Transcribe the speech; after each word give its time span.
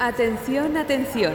Atención, 0.00 0.76
atención. 0.76 1.32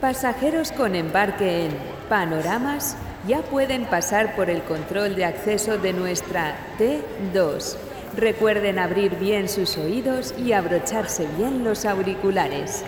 Pasajeros 0.00 0.72
con 0.72 0.96
embarque 0.96 1.66
en 1.66 1.72
Panoramas 2.08 2.96
ya 3.28 3.40
pueden 3.42 3.86
pasar 3.86 4.34
por 4.34 4.50
el 4.50 4.62
control 4.64 5.14
de 5.14 5.24
acceso 5.24 5.78
de 5.78 5.92
nuestra 5.92 6.56
T2. 6.76 7.76
Recuerden 8.16 8.80
abrir 8.80 9.14
bien 9.16 9.48
sus 9.48 9.78
oídos 9.78 10.34
y 10.36 10.52
abrocharse 10.52 11.28
bien 11.38 11.62
los 11.62 11.84
auriculares. 11.84 12.84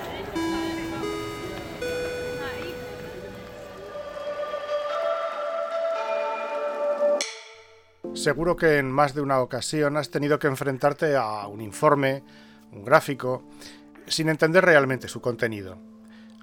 Seguro 8.13 8.57
que 8.57 8.79
en 8.79 8.91
más 8.91 9.15
de 9.15 9.21
una 9.21 9.41
ocasión 9.41 9.97
has 9.97 10.11
tenido 10.11 10.41
que 10.41 10.49
enfrentarte 10.49 11.15
a 11.15 11.47
un 11.47 11.61
informe, 11.61 12.25
un 12.73 12.85
gráfico, 12.85 13.45
sin 14.07 14.29
entender 14.29 14.65
realmente 14.65 15.09
su 15.09 15.21
contenido. 15.21 15.79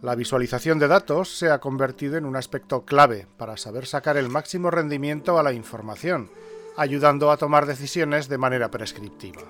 La 0.02 0.16
visualización 0.16 0.80
de 0.80 0.90
datos 0.90 1.38
se 1.38 1.49
ha 1.49 1.59
convertido 1.59 2.17
en 2.17 2.26
un 2.26 2.36
aspecto 2.36 2.84
clave 2.84 3.26
para 3.38 3.55
saber 3.55 3.86
sacar 3.86 4.17
el 4.17 4.27
máximo 4.27 4.70
rendimiento 4.70 5.39
a 5.39 5.44
la 5.44 5.53
información, 5.53 6.30
ayudando 6.76 7.31
a 7.31 7.38
tomar 7.38 7.66
decisiones 7.66 8.27
de 8.27 8.38
manera 8.38 8.70
prescriptiva. 8.70 9.44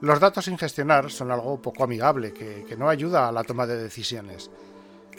Los 0.00 0.20
datos 0.20 0.46
sin 0.46 0.58
gestionar 0.58 1.10
son 1.10 1.30
algo 1.30 1.62
poco 1.62 1.84
amigable 1.84 2.32
que, 2.32 2.76
no 2.76 2.88
ayuda 2.88 3.28
a 3.28 3.32
la 3.32 3.44
toma 3.44 3.66
de 3.66 3.80
decisiones. 3.80 4.50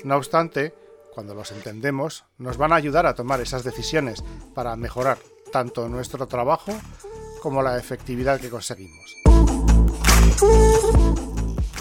No 0.03 0.17
obstante, 0.17 0.73
cuando 1.13 1.33
los 1.33 1.51
entendemos, 1.51 2.25
nos 2.37 2.57
van 2.57 2.73
a 2.73 2.75
ayudar 2.75 3.05
a 3.05 3.15
tomar 3.15 3.41
esas 3.41 3.63
decisiones 3.63 4.23
para 4.53 4.75
mejorar 4.75 5.17
tanto 5.51 5.87
nuestro 5.87 6.27
trabajo 6.27 6.73
como 7.41 7.63
la 7.63 7.77
efectividad 7.77 8.39
que 8.39 8.49
conseguimos. 8.49 9.15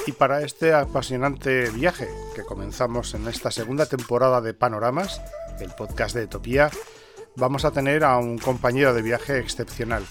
Y 0.06 0.12
para 0.12 0.42
este 0.42 0.72
apasionante 0.72 1.68
viaje 1.70 2.06
que 2.36 2.42
comenzamos 2.42 3.12
en 3.14 3.26
esta 3.26 3.50
segunda 3.50 3.86
temporada 3.86 4.40
de 4.40 4.54
Panoramas, 4.54 5.20
el 5.58 5.70
podcast 5.70 6.14
de 6.14 6.22
Etopía, 6.22 6.70
vamos 7.34 7.64
a 7.64 7.72
tener 7.72 8.04
a 8.04 8.16
un 8.18 8.38
compañero 8.38 8.94
de 8.94 9.02
viaje 9.02 9.40
excepcional. 9.40 10.04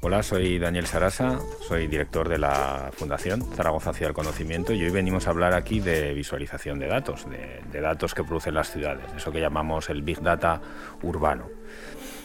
Hola, 0.00 0.22
soy 0.22 0.58
Daniel 0.58 0.86
Sarasa, 0.86 1.40
soy 1.60 1.88
director 1.88 2.30
de 2.30 2.38
la 2.38 2.90
Fundación 2.94 3.42
Zaragoza 3.54 3.90
hacia 3.90 4.06
el 4.06 4.14
Conocimiento 4.14 4.72
y 4.72 4.82
hoy 4.82 4.90
venimos 4.90 5.26
a 5.26 5.30
hablar 5.30 5.52
aquí 5.52 5.80
de 5.80 6.14
visualización 6.14 6.78
de 6.78 6.86
datos, 6.86 7.26
de, 7.28 7.80
datos 7.82 8.14
que 8.14 8.24
producen 8.24 8.54
las 8.54 8.72
ciudades, 8.72 9.04
eso 9.14 9.30
que 9.30 9.40
llamamos 9.40 9.90
el 9.90 10.00
Big 10.00 10.22
Data 10.22 10.58
urbano. 11.02 11.50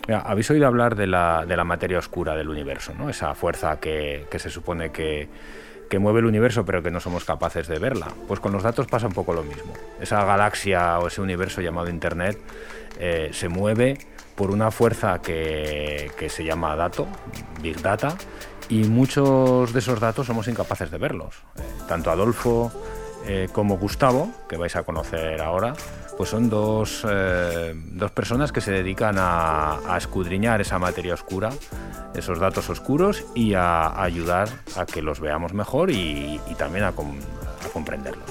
habéis 0.08 0.50
oído 0.52 0.66
hablar 0.66 0.96
de 0.96 1.06
la, 1.06 1.64
materia 1.66 2.00
oscura 2.00 2.34
del 2.34 2.48
universo, 2.48 2.94
¿no? 2.98 3.10
esa 3.10 3.36
fuerza 3.36 3.78
que 3.78 4.26
se 4.40 4.50
supone 4.50 4.90
que, 4.90 5.30
que 5.90 6.00
mueve 6.00 6.20
el 6.20 6.26
universo 6.26 6.66
pero 6.66 6.84
que 6.84 6.92
no 6.92 7.00
somos 7.00 7.26
capaces 7.26 7.68
de 7.68 7.80
verla. 7.80 8.08
Pues 8.28 8.40
con 8.40 8.52
los 8.52 8.64
datos 8.64 8.88
pasa 8.88 9.08
un 9.08 9.14
poco 9.14 9.34
lo 9.34 9.44
mismo. 9.44 9.74
Esa 10.00 10.24
galaxia 10.26 11.00
o 11.00 11.08
ese 11.08 11.22
universo 11.22 11.62
llamado 11.62 11.90
Internet 11.90 12.40
eh, 13.00 13.30
se 13.34 13.50
mueve 13.50 13.98
por 14.36 14.52
una 14.52 14.70
fuerza 14.70 15.20
que, 15.20 16.12
se 16.30 16.44
llama 16.44 16.76
dato, 16.76 17.08
Big 17.62 17.82
Data, 17.82 18.16
y 18.70 18.84
muchos 18.84 19.74
de 19.74 19.80
esos 19.80 20.00
datos 20.00 20.28
somos 20.28 20.48
incapaces 20.48 20.92
de 20.92 20.98
verlos. 21.00 21.36
Eh, 21.56 21.62
tanto 21.88 22.12
Adolfo 22.12 22.72
eh, 23.26 23.50
como 23.52 23.78
Gustavo, 23.78 24.30
que 24.48 24.56
vais 24.56 24.76
a 24.76 24.84
conocer 24.84 25.42
ahora, 25.42 25.74
pues 26.18 26.32
son 26.32 26.50
dos, 26.50 27.06
eh, 27.08 27.80
dos 27.92 28.12
personas 28.12 28.52
que 28.52 28.60
se 28.60 28.72
dedican 28.72 29.16
a, 29.20 29.96
escudriñar 29.98 30.60
esa 30.62 30.80
materia 30.80 31.14
oscura, 31.14 31.52
esos 32.16 32.40
datos 32.40 32.70
oscuros 32.70 33.24
y 33.36 33.54
a, 33.54 34.02
ayudar 34.02 34.50
a 34.76 34.86
que 34.86 35.02
los 35.02 35.20
veamos 35.20 35.54
mejor 35.54 35.92
y, 35.92 36.42
también 36.58 36.86
a, 36.86 36.90
a 36.90 37.70
comprenderlos. 37.72 38.26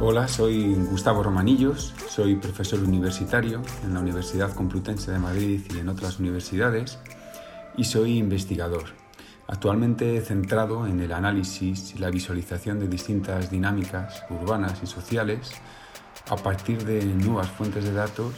Hola, 0.00 0.26
soy 0.26 0.74
Gustavo 0.90 1.22
Romanillos, 1.22 1.94
soy 2.08 2.36
profesor 2.36 2.80
universitario 2.80 3.62
en 3.84 3.94
la 3.94 4.00
Universidad 4.00 4.52
Complutense 4.54 5.12
de 5.12 5.18
Madrid 5.18 5.60
y 5.74 5.78
en 5.78 5.88
otras 5.88 6.18
universidades 6.18 6.98
y 7.76 7.84
soy 7.84 8.18
investigador. 8.18 9.07
Actualmente 9.50 10.20
centrado 10.20 10.86
en 10.86 11.00
el 11.00 11.10
análisis 11.10 11.94
y 11.94 11.98
la 11.98 12.10
visualización 12.10 12.78
de 12.78 12.86
distintas 12.86 13.50
dinámicas 13.50 14.22
urbanas 14.28 14.78
y 14.82 14.86
sociales 14.86 15.52
a 16.28 16.36
partir 16.36 16.84
de 16.84 17.02
nuevas 17.06 17.48
fuentes 17.48 17.82
de 17.84 17.94
datos 17.94 18.34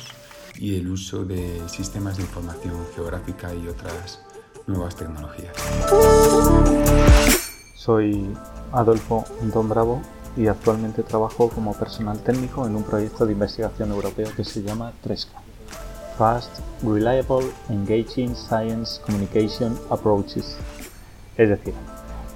y 0.54 0.78
el 0.78 0.88
uso 0.88 1.24
de 1.24 1.68
sistemas 1.68 2.16
de 2.16 2.22
información 2.22 2.76
geográfica 2.94 3.52
y 3.52 3.66
otras 3.66 4.20
nuevas 4.68 4.94
tecnologías. 4.94 5.52
Soy 7.74 8.32
Adolfo 8.70 9.24
Don 9.52 9.68
Bravo 9.68 10.02
y 10.36 10.46
actualmente 10.46 11.02
trabajo 11.02 11.50
como 11.50 11.74
personal 11.74 12.20
técnico 12.22 12.68
en 12.68 12.76
un 12.76 12.84
proyecto 12.84 13.26
de 13.26 13.32
investigación 13.32 13.90
europeo 13.90 14.28
que 14.36 14.44
se 14.44 14.62
llama 14.62 14.92
TRESCA. 15.02 15.42
Fast, 16.16 16.60
Reliable, 16.84 17.50
Engaging 17.68 18.36
Science 18.36 19.00
Communication 19.04 19.76
Approaches 19.90 20.56
es 21.36 21.48
decir, 21.48 21.74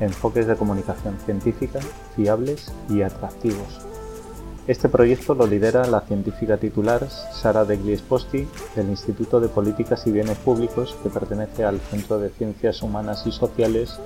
enfoques 0.00 0.46
de 0.46 0.56
comunicación 0.56 1.18
científica 1.24 1.80
fiables 2.16 2.72
y 2.88 3.02
atractivos. 3.02 3.86
Este 4.66 4.88
proyecto 4.88 5.34
lo 5.34 5.46
lidera 5.46 5.86
la 5.86 6.00
científica 6.00 6.56
titular 6.56 7.06
Sara 7.10 7.66
de 7.66 7.76
Gliesposti 7.76 8.48
del 8.74 8.88
Instituto 8.88 9.38
de 9.38 9.48
Políticas 9.48 10.06
y 10.06 10.12
Bienes 10.12 10.38
Públicos 10.38 10.96
que 11.02 11.10
pertenece 11.10 11.64
al 11.64 11.80
Centro 11.80 12.18
de 12.18 12.30
Ciencias 12.30 12.82
Humanas 12.82 13.26
y 13.26 13.32
Sociales 13.32 13.98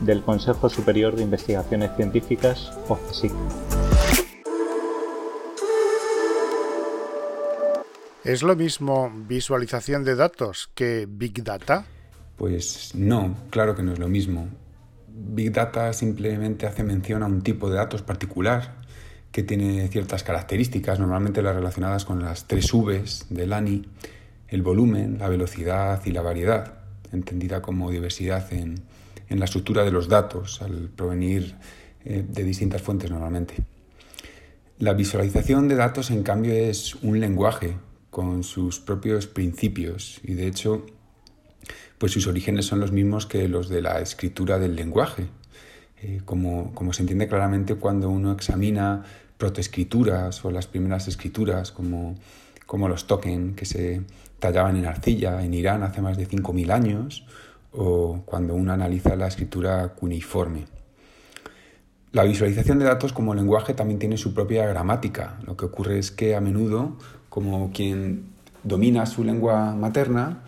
del 0.00 0.22
Consejo 0.22 0.68
Superior 0.68 1.16
de 1.16 1.22
Investigaciones 1.22 1.96
Científicas, 1.96 2.72
o 2.88 2.96
CSIC. 2.96 3.32
¿Es 8.24 8.42
lo 8.42 8.56
mismo 8.56 9.12
visualización 9.14 10.04
de 10.04 10.16
datos 10.16 10.70
que 10.74 11.06
Big 11.08 11.44
Data? 11.44 11.86
Pues 12.36 12.94
no, 12.94 13.36
claro 13.50 13.74
que 13.74 13.82
no 13.82 13.92
es 13.92 13.98
lo 13.98 14.08
mismo. 14.08 14.48
Big 15.08 15.52
Data 15.52 15.92
simplemente 15.92 16.66
hace 16.66 16.82
mención 16.82 17.22
a 17.22 17.26
un 17.26 17.42
tipo 17.42 17.70
de 17.70 17.76
datos 17.76 18.02
particular 18.02 18.82
que 19.30 19.42
tiene 19.42 19.88
ciertas 19.88 20.22
características, 20.22 21.00
normalmente 21.00 21.42
las 21.42 21.56
relacionadas 21.56 22.04
con 22.04 22.22
las 22.22 22.46
tres 22.46 22.70
Vs 22.72 23.26
del 23.30 23.52
ANI, 23.52 23.84
el 24.48 24.62
volumen, 24.62 25.18
la 25.18 25.28
velocidad 25.28 26.00
y 26.04 26.12
la 26.12 26.22
variedad, 26.22 26.74
entendida 27.12 27.60
como 27.60 27.90
diversidad 27.90 28.52
en, 28.52 28.82
la 29.28 29.46
estructura 29.46 29.82
de 29.82 29.90
los 29.90 30.08
datos 30.08 30.62
al 30.62 30.90
provenir 30.94 31.56
eh, 32.04 32.24
de 32.28 32.44
distintas 32.44 32.80
fuentes 32.80 33.10
normalmente. 33.10 33.56
La 34.78 34.92
visualización 34.92 35.66
de 35.66 35.74
datos, 35.74 36.12
en 36.12 36.22
cambio, 36.22 36.52
es 36.52 36.94
un 36.96 37.18
lenguaje 37.18 37.76
con 38.10 38.44
sus 38.44 38.78
propios 38.78 39.26
principios 39.26 40.20
y, 40.22 40.34
de 40.34 40.46
hecho, 40.46 40.86
pues 41.98 42.12
sus 42.12 42.26
orígenes 42.26 42.66
son 42.66 42.80
los 42.80 42.92
mismos 42.92 43.26
que 43.26 43.48
los 43.48 43.68
de 43.68 43.82
la 43.82 44.00
escritura 44.00 44.58
del 44.58 44.76
lenguaje. 44.76 45.26
Eh, 46.02 46.20
como, 46.24 46.92
se 46.92 47.02
entiende 47.02 47.28
claramente 47.28 47.76
cuando 47.76 48.10
uno 48.10 48.32
examina 48.32 49.04
protoescrituras 49.38 50.44
o 50.44 50.50
las 50.50 50.66
primeras 50.66 51.08
escrituras, 51.08 51.72
como, 51.72 52.16
como 52.66 52.88
los 52.88 53.06
token 53.06 53.54
que 53.54 53.64
se 53.64 54.02
tallaban 54.38 54.76
en 54.76 54.86
arcilla 54.86 55.42
en 55.42 55.54
Irán 55.54 55.82
hace 55.82 56.02
más 56.02 56.16
de 56.16 56.28
5.000 56.28 56.70
años, 56.72 57.26
o 57.72 58.22
cuando 58.24 58.54
uno 58.54 58.72
analiza 58.72 59.16
la 59.16 59.26
escritura 59.26 59.88
cuneiforme. 59.94 60.66
La 62.12 62.22
visualización 62.22 62.78
de 62.78 62.84
datos 62.84 63.12
como 63.12 63.34
lenguaje 63.34 63.74
también 63.74 63.98
tiene 63.98 64.16
su 64.16 64.34
propia 64.34 64.66
gramática. 64.66 65.38
Lo 65.46 65.56
que 65.56 65.64
ocurre 65.64 65.98
es 65.98 66.12
que 66.12 66.36
a 66.36 66.40
menudo, 66.40 66.96
como 67.28 67.72
quien 67.72 68.26
domina 68.62 69.04
su 69.06 69.24
lengua 69.24 69.74
materna, 69.74 70.44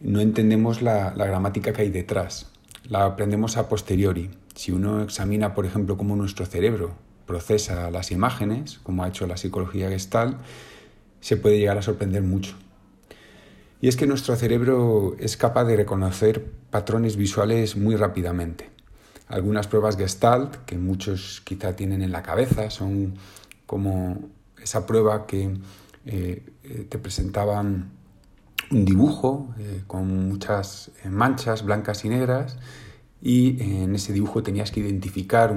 no 0.00 0.20
entendemos 0.20 0.82
la, 0.82 1.10
gramática 1.10 1.72
que 1.72 1.82
hay 1.82 1.90
detrás. 1.90 2.46
La 2.88 3.04
aprendemos 3.04 3.56
a 3.56 3.68
posteriori. 3.68 4.30
Si 4.54 4.72
uno 4.72 5.02
examina, 5.02 5.54
por 5.54 5.66
ejemplo, 5.66 5.96
cómo 5.96 6.16
nuestro 6.16 6.46
cerebro 6.46 6.94
procesa 7.26 7.90
las 7.90 8.10
imágenes, 8.10 8.80
como 8.82 9.04
ha 9.04 9.08
hecho 9.08 9.26
la 9.26 9.36
psicología 9.36 9.88
gestal, 9.90 10.38
se 11.20 11.36
puede 11.36 11.58
llegar 11.58 11.78
a 11.78 11.82
sorprender 11.82 12.22
mucho. 12.22 12.56
Y 13.80 13.88
es 13.88 13.96
que 13.96 14.06
nuestro 14.06 14.34
cerebro 14.36 15.16
es 15.18 15.36
capaz 15.36 15.64
de 15.64 15.76
reconocer 15.76 16.44
patrones 16.70 17.16
visuales 17.16 17.76
muy 17.76 17.96
rápidamente. 17.96 18.70
Algunas 19.28 19.68
pruebas 19.68 19.96
gestalt, 19.96 20.56
que 20.66 20.76
muchos 20.76 21.40
quizá 21.44 21.76
tienen 21.76 22.02
en 22.02 22.10
la 22.10 22.22
cabeza, 22.22 22.68
son 22.70 23.14
como 23.66 24.28
esa 24.60 24.86
prueba 24.86 25.26
que 25.26 25.56
eh, 26.04 26.42
eh, 26.64 26.86
te 26.88 26.98
presentaban 26.98 27.90
un 28.70 28.84
dibujo 28.84 29.54
eh, 29.58 29.82
con 29.86 30.28
muchas 30.28 30.90
eh, 31.04 31.08
manchas 31.08 31.64
blancas 31.64 32.04
y 32.04 32.08
negras 32.08 32.58
y 33.20 33.62
en 33.82 33.94
ese 33.94 34.12
dibujo 34.12 34.42
tenías 34.42 34.70
que 34.70 34.80
identificar 34.80 35.54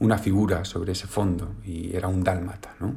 una 0.00 0.18
figura 0.18 0.64
sobre 0.64 0.92
ese 0.92 1.06
fondo 1.06 1.54
y 1.64 1.96
era 1.96 2.08
un 2.08 2.22
dálmata. 2.22 2.74
¿no? 2.80 2.96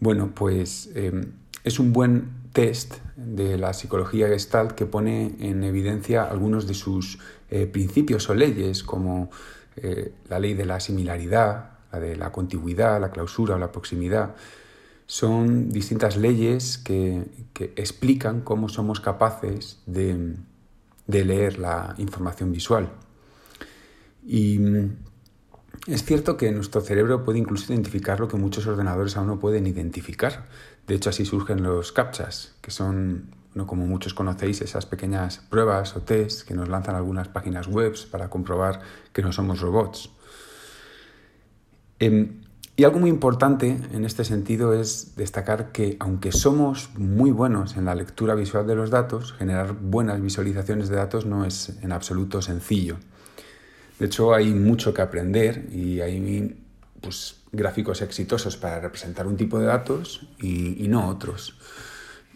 Bueno, 0.00 0.32
pues 0.34 0.90
em, 0.94 1.32
es 1.64 1.78
un 1.78 1.92
buen 1.92 2.42
test 2.52 2.94
de 3.16 3.56
la 3.56 3.72
psicología 3.72 4.28
gestalt 4.28 4.72
que 4.72 4.86
pone 4.86 5.36
en 5.40 5.64
evidencia 5.64 6.24
algunos 6.24 6.66
de 6.66 6.74
sus 6.74 7.18
eh, 7.50 7.66
principios 7.66 8.28
o 8.28 8.34
leyes, 8.34 8.82
como 8.82 9.30
eh, 9.76 10.12
la 10.28 10.38
ley 10.38 10.54
de 10.54 10.66
la 10.66 10.80
similaridad, 10.80 11.70
la 11.92 12.00
de 12.00 12.16
la 12.16 12.32
contigüidad, 12.32 13.00
la 13.00 13.10
clausura 13.10 13.54
o 13.54 13.58
la 13.58 13.70
proximidad. 13.70 14.34
Son 15.12 15.68
distintas 15.68 16.16
leyes 16.16 16.78
que, 16.78 17.26
explican 17.76 18.40
cómo 18.40 18.70
somos 18.70 18.98
capaces 18.98 19.82
de, 19.84 20.36
leer 21.06 21.58
la 21.58 21.94
información 21.98 22.50
visual. 22.50 22.88
Y 24.26 24.58
es 25.86 26.02
cierto 26.06 26.38
que 26.38 26.50
nuestro 26.50 26.80
cerebro 26.80 27.26
puede 27.26 27.40
incluso 27.40 27.74
identificar 27.74 28.20
lo 28.20 28.28
que 28.28 28.38
muchos 28.38 28.66
ordenadores 28.66 29.14
aún 29.18 29.26
no 29.26 29.38
pueden 29.38 29.66
identificar. 29.66 30.46
De 30.86 30.94
hecho, 30.94 31.10
así 31.10 31.26
surgen 31.26 31.62
los 31.62 31.92
CAPTCHAs, 31.92 32.54
que 32.62 32.70
son, 32.70 33.34
como 33.66 33.86
muchos 33.86 34.14
conocéis, 34.14 34.62
esas 34.62 34.86
pequeñas 34.86 35.40
pruebas 35.50 35.94
o 35.94 36.00
tests 36.00 36.42
que 36.42 36.54
nos 36.54 36.70
lanzan 36.70 36.94
algunas 36.94 37.28
páginas 37.28 37.66
web 37.68 37.94
para 38.10 38.30
comprobar 38.30 38.80
que 39.12 39.20
no 39.20 39.30
somos 39.30 39.60
robots. 39.60 40.08
Em, 41.98 42.41
y 42.74 42.84
algo 42.84 42.98
muy 42.98 43.10
importante 43.10 43.76
en 43.92 44.04
este 44.06 44.24
sentido 44.24 44.72
es 44.72 45.14
destacar 45.14 45.72
que 45.72 45.98
aunque 46.00 46.32
somos 46.32 46.88
muy 46.96 47.30
buenos 47.30 47.76
en 47.76 47.84
la 47.84 47.94
lectura 47.94 48.34
visual 48.34 48.66
de 48.66 48.74
los 48.74 48.88
datos, 48.88 49.34
generar 49.34 49.74
buenas 49.74 50.22
visualizaciones 50.22 50.88
de 50.88 50.96
datos 50.96 51.26
no 51.26 51.44
es 51.44 51.76
en 51.82 51.92
absoluto 51.92 52.40
sencillo. 52.40 52.96
De 53.98 54.06
hecho, 54.06 54.32
hay 54.32 54.54
mucho 54.54 54.94
que 54.94 55.02
aprender 55.02 55.68
y 55.70 56.00
hay 56.00 56.58
pues, 57.02 57.42
gráficos 57.52 58.00
exitosos 58.00 58.56
para 58.56 58.80
representar 58.80 59.26
un 59.26 59.36
tipo 59.36 59.58
de 59.58 59.66
datos 59.66 60.26
y, 60.40 60.88
no 60.88 61.08
otros. 61.08 61.58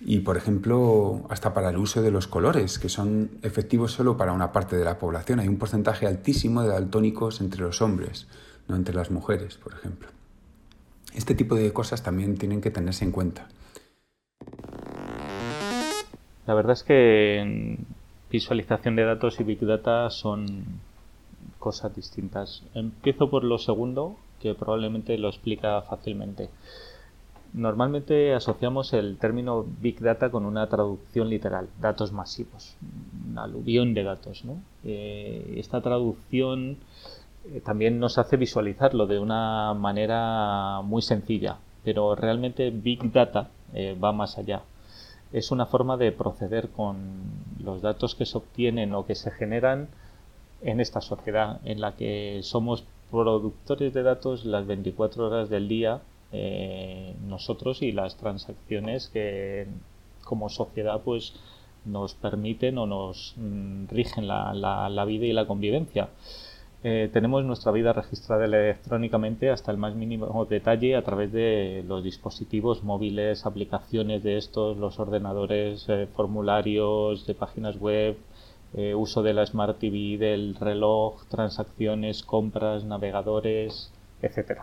Y, 0.05 0.21
por 0.21 0.37
ejemplo, 0.37 1.27
hasta 1.31 1.55
para 1.55 1.71
el 1.71 1.79
uso 1.79 2.03
de 2.03 2.11
los 2.11 2.27
colores, 2.27 2.79
que 2.79 2.91
son 2.91 3.31
efectivos 3.41 3.93
solo 3.93 4.19
para 4.19 4.33
una 4.33 4.53
parte 4.53 4.77
de 4.77 4.85
la 4.85 4.99
población. 4.99 5.41
Hay 5.41 5.49
un 5.49 5.57
porcentaje 5.57 6.07
altísimo 6.07 6.63
de 6.63 6.69
daltónicos 6.69 7.41
entre 7.41 7.63
los 7.63 7.81
hombres, 7.81 8.27
no 8.69 8.77
entre 8.77 8.95
las 8.95 9.11
mujeres, 9.11 9.57
por 9.57 9.73
ejemplo. 9.73 10.16
Este 11.17 11.35
tipo 11.35 11.55
de 11.55 11.73
cosas 11.73 12.03
también 12.03 12.37
tienen 12.37 12.61
que 12.61 12.71
tenerse 12.71 13.03
en 13.03 13.11
cuenta. 13.11 13.49
La 16.47 16.53
verdad 16.53 16.75
es 16.75 16.83
que 16.83 17.79
visualización 18.31 18.97
de 18.97 19.05
datos 19.05 19.41
y 19.41 19.45
Big 19.45 19.65
Data 19.65 20.11
son 20.11 20.65
cosas 21.59 21.97
distintas. 21.97 22.63
Empiezo 22.75 23.31
por 23.31 23.45
lo 23.45 23.57
segundo, 23.57 24.17
que 24.43 24.55
probablemente 24.55 25.17
lo 25.17 25.29
explica 25.29 25.81
fácilmente. 25.81 26.51
Normalmente 27.55 28.35
asociamos 28.35 28.93
el 28.93 29.17
término 29.17 29.65
Big 29.81 30.01
Data 30.01 30.31
con 30.31 30.45
una 30.45 30.69
traducción 30.69 31.31
literal, 31.31 31.69
datos 31.81 32.13
masivos, 32.13 32.77
un 33.31 33.39
aluvión 33.39 33.95
de 33.95 34.05
datos. 34.05 34.45
Eh, 34.85 35.55
esta 35.57 35.81
traducción 35.81 36.77
también 37.65 37.99
nos 37.99 38.19
hace 38.19 38.37
visualizarlo 38.37 39.07
de 39.07 39.19
una 39.19 39.75
manera 39.75 40.81
muy 40.83 41.03
sencilla, 41.03 41.59
pero 41.85 42.15
realmente 42.15 42.71
Big 42.71 43.13
Data 43.13 43.51
eh, 43.75 43.97
va 44.03 44.13
más 44.13 44.39
allá. 44.39 44.63
Es 45.33 45.51
una 45.51 45.67
forma 45.67 45.97
de 45.97 46.13
proceder 46.13 46.69
con 46.69 46.97
los 47.63 47.83
datos 47.83 48.15
que 48.15 48.27
se 48.27 48.39
obtienen 48.39 48.95
o 48.95 49.07
que 49.07 49.15
se 49.15 49.31
generan 49.31 49.89
en 50.63 50.81
esta 50.81 51.01
sociedad 51.01 51.61
en 51.65 51.81
la 51.81 51.93
que 51.93 52.41
somos 52.43 52.85
productores 53.11 53.93
de 53.95 54.03
datos 54.03 54.45
las 54.45 54.67
24 54.67 55.27
horas 55.27 55.49
del 55.49 55.69
día 55.69 56.01
eh, 56.33 57.15
nosotros 57.27 57.83
y 57.83 57.93
las 57.93 58.17
transacciones 58.17 59.09
que 59.09 59.69
como 60.25 60.49
sociedad 60.49 61.01
pues 61.05 61.35
nos 61.85 62.15
permiten 62.15 62.79
o 62.79 62.87
nos 62.87 63.35
mm, 63.37 63.87
rigen 63.89 64.27
la, 64.27 64.53
la, 64.55 65.05
vida 65.05 65.27
y 65.27 65.33
la 65.33 65.47
convivencia. 65.47 66.09
Eh, 66.89 67.11
tenemos 67.13 67.45
nuestra 67.45 67.73
vida 67.73 67.93
registrada 67.93 68.45
electrónicamente 68.45 69.51
hasta 69.51 69.73
el 69.73 69.77
más 69.77 69.97
mínimo 69.97 70.45
detalle 70.45 70.95
a 70.95 71.03
través 71.03 71.33
de 71.33 71.83
los 71.85 72.05
dispositivos 72.05 72.85
móviles, 72.85 73.45
aplicaciones 73.45 74.23
de 74.23 74.37
estos, 74.37 74.77
los 74.77 75.01
ordenadores, 75.01 75.85
eh, 75.89 76.07
formularios 76.15 77.27
de 77.27 77.35
páginas 77.35 77.77
web, 77.81 78.17
eh, 78.75 78.95
uso 78.95 79.25
de 79.25 79.35
la 79.35 79.45
Smart 79.45 79.81
TV, 79.81 80.17
del 80.17 80.55
reloj, 80.55 81.27
transacciones, 81.29 82.23
compras, 82.23 82.85
navegadores, 82.85 83.93
etc. 84.23 84.61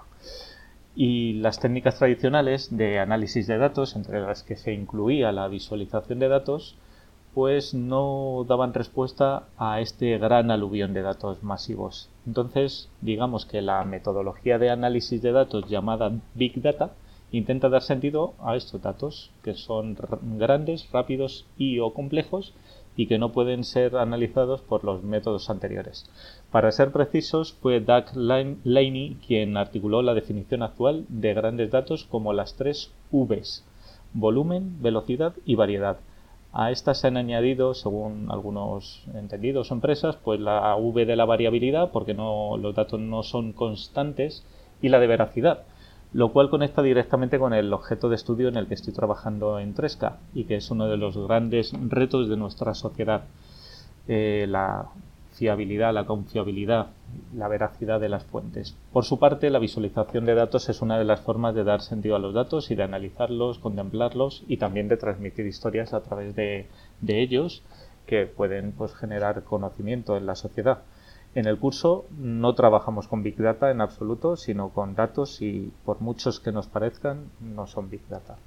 Y 0.96 1.34
las 1.42 1.60
técnicas 1.60 1.98
tradicionales 1.98 2.70
de 2.74 3.00
análisis 3.00 3.48
de 3.48 3.58
datos, 3.58 3.98
entre 3.98 4.22
las 4.22 4.44
que 4.44 4.56
se 4.56 4.72
incluía 4.72 5.34
la 5.34 5.50
visualización 5.50 6.20
de 6.20 6.30
datos, 6.30 6.78
pues 7.34 7.74
no 7.74 8.46
daban 8.48 8.74
respuesta 8.74 9.48
a 9.58 9.82
este 9.82 10.18
gran 10.18 10.52
aluvión 10.52 10.94
de 10.94 11.02
datos 11.02 11.44
masivos. 11.44 12.10
Entonces, 12.28 12.90
digamos 13.02 13.46
que 13.46 13.62
la 13.62 13.84
metodología 13.86 14.60
de 14.60 14.70
análisis 14.70 15.22
de 15.22 15.32
datos 15.32 15.68
llamada 15.68 16.12
Big 16.36 16.62
Data 16.62 16.92
intenta 17.32 17.70
dar 17.70 17.82
sentido 17.82 18.36
a 18.40 18.56
estos 18.56 18.82
datos, 18.82 19.32
que 19.44 19.56
son 19.56 19.98
grandes, 20.38 20.88
rápidos 20.92 21.48
y 21.58 21.80
o 21.80 21.94
complejos, 21.94 22.54
y 22.96 23.08
que 23.08 23.18
no 23.18 23.32
pueden 23.32 23.64
ser 23.64 23.98
analizados 23.98 24.62
por 24.62 24.84
los 24.84 25.04
métodos 25.04 25.50
anteriores. 25.50 26.06
Para 26.52 26.72
ser 26.72 26.92
precisos, 26.92 27.54
fue 27.54 27.80
Doug 27.80 28.06
Laney 28.14 29.18
quien 29.26 29.58
articuló 29.58 30.04
la 30.04 30.14
definición 30.14 30.62
actual 30.62 31.06
de 31.10 31.34
grandes 31.34 31.72
datos 31.72 32.04
como 32.04 32.34
las 32.34 32.56
tres 32.56 32.92
Vs, 33.12 33.66
volumen, 34.14 34.82
velocidad 34.82 35.34
y 35.44 35.56
variedad. 35.56 35.98
A 36.54 36.70
estas 36.70 37.00
se 37.00 37.08
han 37.08 37.18
añadido, 37.18 37.74
según 37.74 38.28
algunos 38.30 39.04
entendidos 39.16 39.72
o 39.72 39.74
empresas, 39.74 40.18
pues 40.18 40.40
la 40.40 40.76
V 40.76 41.06
de 41.06 41.16
la 41.16 41.26
variabilidad, 41.26 41.90
porque 41.92 42.14
los 42.14 42.76
datos 42.76 43.00
no 43.00 43.24
son 43.24 43.54
constantes, 43.54 44.46
y 44.80 44.90
la 44.90 45.00
de 45.00 45.08
veracidad, 45.08 45.64
lo 46.12 46.32
cual 46.32 46.52
conecta 46.52 46.84
directamente 46.84 47.40
con 47.40 47.54
el 47.54 47.74
objeto 47.74 48.10
de 48.10 48.16
estudio 48.16 48.50
en 48.50 48.58
el 48.58 48.68
que 48.68 48.76
estoy 48.76 48.94
trabajando 48.94 49.58
en 49.58 49.74
Tresca 49.74 50.18
y 50.36 50.44
que 50.44 50.58
es 50.58 50.70
uno 50.70 50.88
de 50.88 50.98
los 50.98 51.18
grandes 51.18 51.74
retos 51.90 52.30
de 52.30 52.38
nuestra 52.38 52.76
sociedad. 52.76 53.24
Eh, 54.08 54.46
la 54.48 54.90
fiabilidad, 55.34 55.94
la 55.94 56.06
confiabilidad, 56.06 56.88
la 57.36 57.48
veracidad 57.48 58.00
de 58.00 58.10
las 58.10 58.24
fuentes. 58.24 58.76
Por 58.92 59.04
su 59.04 59.20
parte, 59.20 59.50
la 59.50 59.60
visualización 59.60 60.26
de 60.26 60.36
datos 60.36 60.70
es 60.70 60.82
una 60.82 60.98
de 60.98 61.06
las 61.06 61.22
formas 61.22 61.56
de 61.56 61.64
dar 61.64 61.82
sentido 61.82 62.16
a 62.16 62.20
los 62.20 62.34
datos 62.34 62.72
y 62.72 62.76
de 62.76 62.84
analizarlos, 62.84 63.60
contemplarlos 63.60 64.44
y 64.48 64.58
también 64.58 64.88
de 64.88 64.98
transmitir 64.98 65.46
historias 65.46 65.94
a 65.94 66.02
través 66.02 66.36
de, 66.36 66.68
ellos 67.08 67.64
que 68.06 68.26
pueden 68.26 68.74
pues, 68.74 68.94
generar 68.96 69.44
conocimiento 69.44 70.18
en 70.18 70.26
la 70.26 70.36
sociedad. 70.36 70.80
En 71.36 71.48
el 71.48 71.58
curso 71.58 72.06
no 72.20 72.54
trabajamos 72.54 73.08
con 73.08 73.24
Big 73.24 73.38
Data 73.38 73.72
en 73.72 73.82
absoluto, 73.82 74.36
sino 74.36 74.70
con 74.70 74.94
datos 74.94 75.42
y 75.42 75.72
por 75.84 76.00
muchos 76.00 76.40
que 76.40 76.52
nos 76.52 76.68
parezcan, 76.68 77.26
no 77.40 77.66
son 77.66 77.90
Big 77.90 78.08
Data. 78.08 78.38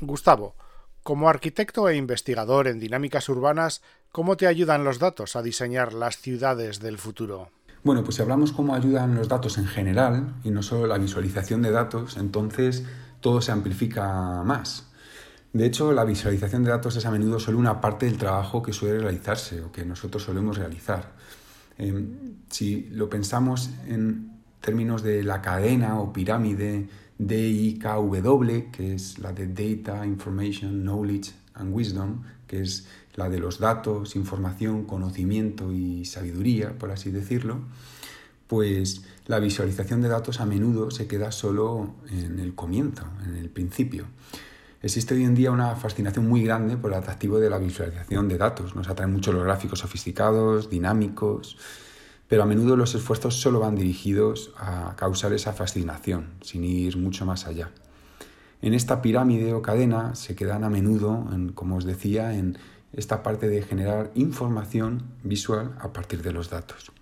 Gustavo, 0.00 0.54
como 1.02 1.28
arquitecto 1.28 1.88
e 1.88 1.96
investigador 1.96 2.68
en 2.68 2.78
dinámicas 2.78 3.28
urbanas, 3.28 3.82
¿cómo 4.12 4.36
te 4.36 4.46
ayudan 4.46 4.84
los 4.84 4.98
datos 4.98 5.36
a 5.36 5.42
diseñar 5.42 5.92
las 5.92 6.18
ciudades 6.18 6.80
del 6.80 6.98
futuro? 6.98 7.50
Bueno, 7.84 8.02
pues 8.04 8.16
si 8.16 8.22
hablamos 8.22 8.52
cómo 8.52 8.74
ayudan 8.74 9.14
los 9.14 9.28
datos 9.28 9.56
en 9.58 9.66
general 9.66 10.34
y 10.44 10.50
no 10.50 10.62
solo 10.62 10.86
la 10.86 10.98
visualización 10.98 11.62
de 11.62 11.70
datos, 11.70 12.16
entonces 12.16 12.84
todo 13.20 13.40
se 13.40 13.52
amplifica 13.52 14.42
más. 14.44 14.88
De 15.52 15.64
hecho, 15.64 15.92
la 15.92 16.04
visualización 16.04 16.64
de 16.64 16.70
datos 16.70 16.96
es 16.96 17.06
a 17.06 17.10
menudo 17.10 17.40
solo 17.40 17.58
una 17.58 17.80
parte 17.80 18.06
del 18.06 18.18
trabajo 18.18 18.62
que 18.62 18.72
suele 18.72 18.98
realizarse 18.98 19.62
o 19.62 19.72
que 19.72 19.84
nosotros 19.84 20.22
solemos 20.22 20.58
realizar. 20.58 21.12
Em, 21.78 22.36
si 22.50 22.88
lo 22.90 23.08
pensamos 23.08 23.70
en 23.86 24.38
términos 24.60 25.02
de 25.02 25.22
la 25.22 25.40
cadena 25.40 26.00
o 26.00 26.12
pirámide 26.12 26.88
DIKW, 27.18 28.70
que 28.70 28.94
es 28.94 29.18
la 29.18 29.32
de 29.32 29.48
Data, 29.48 30.06
Information, 30.06 30.82
Knowledge 30.82 31.32
and 31.54 31.74
Wisdom, 31.74 32.22
que 32.46 32.62
es 32.62 32.86
la 33.14 33.28
de 33.28 33.38
los 33.38 33.58
datos, 33.58 34.16
información, 34.16 34.84
conocimiento 34.84 35.72
y 35.72 36.04
sabiduría, 36.04 36.78
por 36.78 36.90
así 36.92 37.10
decirlo, 37.10 37.58
pues 38.46 39.02
la 39.26 39.40
visualización 39.40 40.00
de 40.00 40.08
datos 40.08 40.40
a 40.40 40.46
menudo 40.46 40.90
se 40.90 41.06
queda 41.06 41.32
solo 41.32 41.96
en 42.10 42.38
el 42.38 42.54
comienzo, 42.54 43.04
en 43.26 43.36
el 43.36 43.50
principio. 43.50 44.06
Existe 44.80 45.14
hoy 45.14 45.24
en 45.24 45.34
día 45.34 45.50
una 45.50 45.74
fascinación 45.74 46.28
muy 46.28 46.44
grande 46.44 46.76
por 46.76 46.92
el 46.92 46.98
atractivo 46.98 47.40
de 47.40 47.50
la 47.50 47.58
visualización 47.58 48.28
de 48.28 48.38
datos. 48.38 48.76
Nos 48.76 48.88
atraen 48.88 49.12
mucho 49.12 49.32
los 49.32 49.42
gráficos 49.42 49.80
sofisticados, 49.80 50.70
dinámicos, 50.70 51.58
pero 52.28 52.42
a 52.42 52.46
menudo 52.46 52.76
los 52.76 52.94
esfuerzos 52.94 53.40
solo 53.40 53.58
van 53.60 53.74
dirigidos 53.74 54.52
a 54.58 54.94
causar 54.96 55.32
esa 55.32 55.52
fascinación, 55.54 56.34
sin 56.42 56.62
ir 56.62 56.96
mucho 56.98 57.24
más 57.24 57.46
allá. 57.46 57.70
En 58.60 58.74
esta 58.74 59.00
pirámide 59.02 59.54
o 59.54 59.62
cadena 59.62 60.14
se 60.14 60.34
quedan 60.34 60.62
a 60.62 60.70
menudo, 60.70 61.26
como 61.54 61.76
os 61.76 61.84
decía, 61.84 62.34
en 62.34 62.58
esta 62.92 63.22
parte 63.22 63.48
de 63.48 63.62
generar 63.62 64.10
información 64.14 65.04
visual 65.22 65.74
a 65.80 65.92
partir 65.92 66.22
de 66.22 66.32
los 66.32 66.50
datos. 66.50 66.92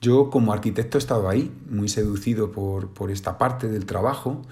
Yo 0.00 0.28
como 0.28 0.52
arquitecto 0.52 0.98
he 0.98 1.00
estado 1.00 1.28
ahí, 1.28 1.50
muy 1.70 1.88
seducido 1.88 2.52
por, 2.52 2.90
por 2.92 3.10
esta 3.10 3.38
parte 3.38 3.68
del 3.68 3.86
trabajo, 3.86 4.42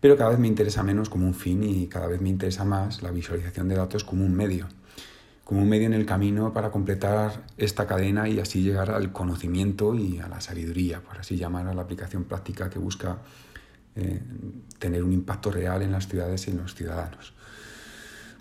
pero 0.00 0.16
cada 0.16 0.30
vez 0.30 0.38
me 0.38 0.48
interesa 0.48 0.82
menos 0.82 1.10
como 1.10 1.26
un 1.26 1.34
fin 1.34 1.62
y 1.62 1.86
cada 1.88 2.06
vez 2.06 2.20
me 2.20 2.28
interesa 2.28 2.64
más 2.64 3.02
la 3.02 3.10
visualización 3.10 3.68
de 3.68 3.76
datos 3.76 4.04
como 4.04 4.24
un 4.24 4.34
medio, 4.34 4.68
como 5.52 5.64
un 5.64 5.68
medio 5.68 5.84
en 5.84 5.92
el 5.92 6.06
camino 6.06 6.50
para 6.54 6.70
completar 6.70 7.44
esta 7.58 7.86
cadena 7.86 8.26
y 8.26 8.40
así 8.40 8.62
llegar 8.62 8.90
al 8.90 9.12
conocimiento 9.12 9.94
y 9.94 10.18
a 10.18 10.26
la 10.26 10.40
sabiduría, 10.40 11.02
por 11.02 11.18
así 11.18 11.36
llamar 11.36 11.66
a 11.66 11.74
la 11.74 11.82
aplicación 11.82 12.24
práctica 12.24 12.70
que 12.70 12.78
busca 12.78 13.18
eh, 13.94 14.22
tener 14.78 15.04
un 15.04 15.12
impacto 15.12 15.50
real 15.50 15.82
en 15.82 15.92
las 15.92 16.08
ciudades 16.08 16.48
y 16.48 16.52
en 16.52 16.56
los 16.56 16.74
ciudadanos. 16.74 17.34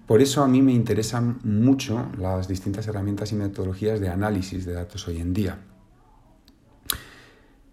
Por 0.08 0.22
eso 0.22 0.42
a 0.42 0.48
mí 0.48 0.62
me 0.62 0.72
interesan 0.72 1.42
mucho 1.44 2.10
las 2.18 2.48
distintas 2.48 2.88
herramientas 2.88 3.34
y 3.34 3.36
metodologías 3.36 4.00
de 4.00 4.08
análisis 4.08 4.66
de 4.66 4.72
datos 4.72 5.06
hoy 5.10 5.20
en 5.20 5.34
día. 5.34 5.60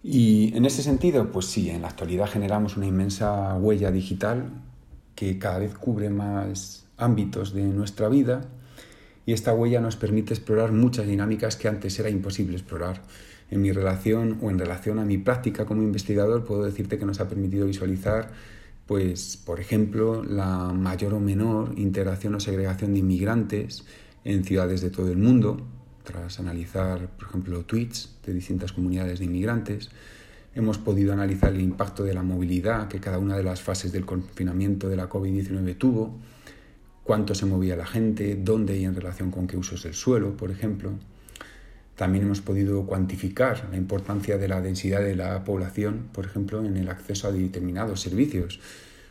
Y 0.03 0.53
en 0.53 0.65
ese 0.65 0.83
sentido, 0.83 1.31
pues 1.31 1.45
sí, 1.45 1.69
en 1.69 1.83
la 1.83 1.87
actualidad 1.87 2.27
generamos 2.27 2.75
una 2.75 2.87
inmensa 2.87 3.55
huella 3.55 3.89
digital 3.89 4.51
que 5.15 5.39
cada 5.39 5.59
vez 5.59 5.75
cubre 5.75 6.09
más 6.09 6.87
ámbitos 6.97 7.53
de 7.53 7.63
nuestra 7.63 8.09
vida 8.09 8.41
y 9.25 9.33
esta 9.33 9.53
huella 9.53 9.79
nos 9.81 9.95
permite 9.95 10.33
explorar 10.33 10.71
muchas 10.71 11.07
dinámicas 11.07 11.55
que 11.55 11.67
antes 11.67 11.99
era 11.99 12.09
imposible 12.09 12.55
explorar. 12.57 13.03
En 13.51 13.61
mi 13.61 13.71
relación 13.71 14.37
o 14.41 14.49
en 14.49 14.59
relación 14.59 14.99
a 14.99 15.05
mi 15.05 15.17
práctica 15.17 15.65
como 15.65 15.81
investigador 15.81 16.45
puedo 16.45 16.63
decirte 16.63 16.97
que 16.97 17.05
nos 17.05 17.19
ha 17.19 17.27
permitido 17.27 17.65
visualizar 17.65 18.31
pues 18.85 19.37
por 19.37 19.59
ejemplo 19.59 20.23
la 20.23 20.73
mayor 20.73 21.13
o 21.13 21.19
menor 21.19 21.73
integración 21.77 22.33
o 22.33 22.39
segregación 22.39 22.93
de 22.93 22.99
inmigrantes 22.99 23.85
en 24.23 24.43
ciudades 24.43 24.81
de 24.81 24.89
todo 24.89 25.11
el 25.11 25.17
mundo, 25.17 25.61
tras 26.03 26.39
analizar, 26.39 27.07
por 27.17 27.27
ejemplo, 27.27 27.63
tweets 27.65 28.17
de 28.25 28.33
distintas 28.33 28.73
comunidades 28.73 29.19
de 29.19 29.25
inmigrantes, 29.25 29.89
hemos 30.55 30.77
podido 30.77 31.13
analizar 31.13 31.53
el 31.53 31.61
impacto 31.61 32.03
de 32.03 32.13
la 32.13 32.23
movilidad 32.23 32.87
que 32.87 32.99
cada 32.99 33.19
una 33.19 33.37
de 33.37 33.43
las 33.43 33.61
fases 33.61 33.91
del 33.91 34.05
confinamiento 34.05 34.89
de 34.89 34.95
la 34.95 35.07
COVID-19 35.07 35.77
tuvo, 35.77 36.17
cuánto 37.09 37.33
se 37.33 37.47
movía 37.47 37.75
la 37.75 37.87
gente, 37.87 38.37
dónde 38.39 38.77
y 38.77 38.85
en 38.85 38.93
relación 38.93 39.31
con 39.31 39.47
qué 39.47 39.57
usos 39.57 39.81
del 39.81 39.95
suelo, 39.95 40.37
por 40.37 40.51
ejemplo. 40.51 40.91
También 41.95 42.25
hemos 42.25 42.39
podido 42.39 42.85
cuantificar 42.85 43.67
la 43.71 43.77
importancia 43.77 44.37
de 44.37 44.47
la 44.47 44.61
densidad 44.61 45.01
de 45.01 45.15
la 45.15 45.43
población, 45.43 46.09
por 46.13 46.27
ejemplo, 46.27 46.63
en 46.63 46.77
el 46.77 46.87
acceso 46.87 47.27
a 47.27 47.31
determinados 47.31 48.01
servicios. 48.01 48.59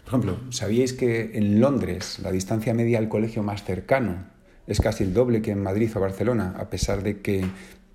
Por 0.05 0.11
ejemplo, 0.11 0.39
¿sabíais 0.51 0.93
que 0.93 1.33
en 1.35 1.59
Londres 1.59 2.21
la 2.23 2.31
distancia 2.31 2.73
media 2.73 2.99
al 2.99 3.09
colegio 3.09 3.43
más 3.43 3.65
cercano 3.65 4.27
es 4.69 4.81
casi 4.81 5.03
el 5.03 5.13
doble 5.13 5.43
que 5.43 5.51
en 5.51 5.61
Madrid 5.65 5.91
o 5.97 5.99
Barcelona, 5.99 6.55
a 6.57 6.71
pesar 6.71 7.03
de 7.03 7.21
que 7.21 7.45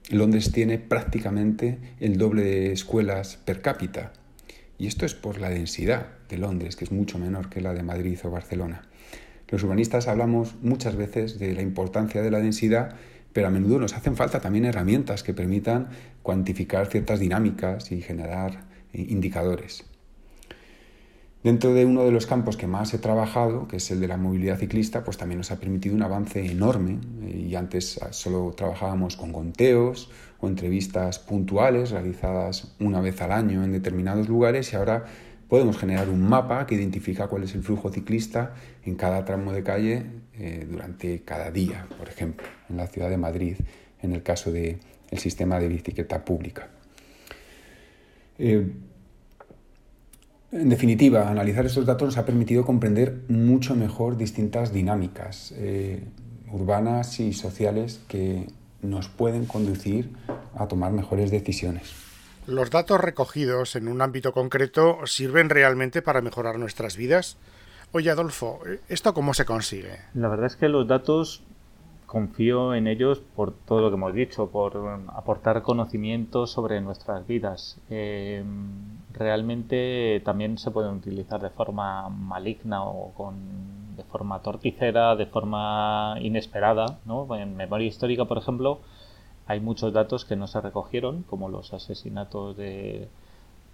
Londres 0.09 0.51
tiene 0.51 0.79
prácticamente 0.79 1.77
el 2.01 2.17
doble 2.17 2.43
de 2.43 2.73
escuelas 2.73 3.37
per 3.37 3.61
cápita. 3.61 4.11
Y 4.77 4.87
esto 4.87 5.05
es 5.05 5.13
por 5.13 5.39
la 5.39 5.49
densidad 5.49 6.07
de 6.27 6.39
Londres, 6.39 6.75
que 6.75 6.83
es 6.83 6.91
mucho 6.91 7.19
menor 7.19 7.49
que 7.49 7.61
la 7.61 7.73
de 7.73 7.83
Madrid 7.83 8.19
o 8.25 8.29
Barcelona. 8.29 8.81
Los 9.53 9.61
urbanistas 9.61 10.07
hablamos 10.07 10.55
muchas 10.63 10.95
veces 10.95 11.37
de 11.37 11.53
la 11.53 11.61
importancia 11.61 12.23
de 12.23 12.31
la 12.31 12.39
densidad, 12.39 12.95
pero 13.33 13.45
a 13.45 13.49
menudo 13.51 13.77
nos 13.77 13.93
hacen 13.93 14.15
falta 14.15 14.39
también 14.39 14.65
herramientas 14.65 15.21
que 15.21 15.35
permitan 15.35 15.89
cuantificar 16.23 16.87
ciertas 16.87 17.19
dinámicas 17.19 17.91
y 17.91 18.01
generar 18.01 18.63
eh, 18.93 19.05
indicadores. 19.09 19.85
Dentro 21.43 21.71
de 21.75 21.85
uno 21.85 22.03
de 22.03 22.09
los 22.09 22.25
campos 22.25 22.57
que 22.57 22.65
más 22.65 22.95
he 22.95 22.97
trabajado, 22.97 23.67
que 23.67 23.77
es 23.77 23.91
el 23.91 23.99
de 23.99 24.07
la 24.07 24.17
movilidad 24.17 24.57
ciclista, 24.57 25.03
pues 25.03 25.17
también 25.17 25.37
nos 25.37 25.51
ha 25.51 25.59
permitido 25.59 25.93
un 25.93 26.01
avance 26.01 26.43
enorme. 26.43 26.97
Eh, 27.21 27.45
y 27.49 27.55
antes 27.55 27.99
ah, 28.01 28.11
solo 28.11 28.55
trabajábamos 28.57 29.17
con 29.17 29.31
conteos 29.31 30.09
o 30.39 30.47
entrevistas 30.47 31.19
puntuales 31.19 31.91
realizadas 31.91 32.73
una 32.79 33.01
vez 33.01 33.21
al 33.21 33.31
año 33.31 33.63
en 33.63 33.71
determinados 33.71 34.27
lugares 34.27 34.73
y 34.73 34.77
ahora 34.77 35.05
podemos 35.47 35.77
generar 35.77 36.09
un 36.09 36.21
mapa 36.21 36.65
que 36.65 36.75
identifica 36.75 37.27
cuál 37.27 37.43
es 37.43 37.55
el 37.55 37.63
flujo 37.63 37.89
ciclista 37.89 38.55
en 38.83 38.95
cada 38.95 39.25
tramo 39.25 39.51
de 39.53 39.63
calle 39.63 40.05
eh, 40.33 40.65
durante 40.69 41.21
cada 41.21 41.51
día, 41.51 41.87
por 41.97 42.09
ejemplo, 42.09 42.47
en 42.69 42.77
la 42.77 42.87
ciudad 42.87 43.09
de 43.09 43.17
Madrid, 43.17 43.57
en 44.01 44.13
el 44.13 44.23
caso 44.23 44.51
del 44.51 44.79
sistema 45.17 45.59
de 45.59 45.67
bicicleta 45.67 46.23
pública. 46.25 46.69
Eh, 48.37 48.67
en 50.51 50.69
definitiva, 50.69 51.29
analizar 51.29 51.65
estos 51.65 51.85
datos 51.85 52.09
nos 52.09 52.17
ha 52.17 52.25
permitido 52.25 52.63
comprender 52.63 53.23
mucho 53.27 53.75
mejor 53.75 54.17
distintas 54.17 54.71
dinámicas 54.71 55.51
eh, 55.57 56.03
urbanas 56.51 57.19
y 57.19 57.33
sociales 57.33 58.01
que 58.07 58.47
nos 58.83 59.09
pueden 59.09 59.45
conducir 59.45 60.11
a 60.55 60.67
tomar 60.67 60.91
mejores 60.91 61.31
decisiones. 61.31 62.12
¿Los 62.45 62.71
datos 62.71 62.99
recogidos 62.99 63.77
en 63.77 63.87
un 63.87 64.01
ámbito 64.01 64.33
concreto 64.33 64.97
sirven 65.05 65.49
realmente 65.49 66.01
para 66.01 66.21
mejorar 66.21 66.59
nuestras 66.59 66.97
vidas? 66.97 67.37
Oye, 67.93 68.09
Adolfo, 68.09 68.59
¿esto 68.89 69.13
cómo 69.13 69.33
se 69.33 69.45
consigue? 69.45 69.99
La 70.13 70.27
verdad 70.27 70.47
es 70.47 70.57
que 70.57 70.67
los 70.67 70.85
datos 70.85 71.41
confío 72.05 72.75
en 72.75 72.87
ellos 72.87 73.21
por 73.35 73.53
todo 73.53 73.79
lo 73.79 73.89
que 73.89 73.95
hemos 73.95 74.13
dicho, 74.13 74.49
por 74.49 74.77
aportar 75.15 75.61
conocimiento 75.61 76.45
sobre 76.45 76.81
nuestras 76.81 77.25
vidas. 77.25 77.79
Eh, 77.89 78.43
realmente 79.13 80.21
también 80.25 80.57
se 80.57 80.69
pueden 80.69 80.95
utilizar 80.95 81.41
de 81.41 81.49
forma 81.49 82.09
maligna 82.09 82.83
o 82.83 83.13
con, 83.13 83.95
de 83.95 84.03
forma 84.03 84.41
torticera, 84.41 85.15
de 85.15 85.27
forma 85.27 86.17
inesperada. 86.19 86.99
¿no? 87.05 87.33
En 87.37 87.55
memoria 87.55 87.87
histórica, 87.87 88.25
por 88.25 88.37
ejemplo, 88.37 88.81
hay 89.47 89.59
muchos 89.59 89.93
datos 89.93 90.25
que 90.25 90.35
no 90.35 90.47
se 90.47 90.61
recogieron, 90.61 91.23
como 91.23 91.49
los 91.49 91.73
asesinatos 91.73 92.55
de 92.57 93.09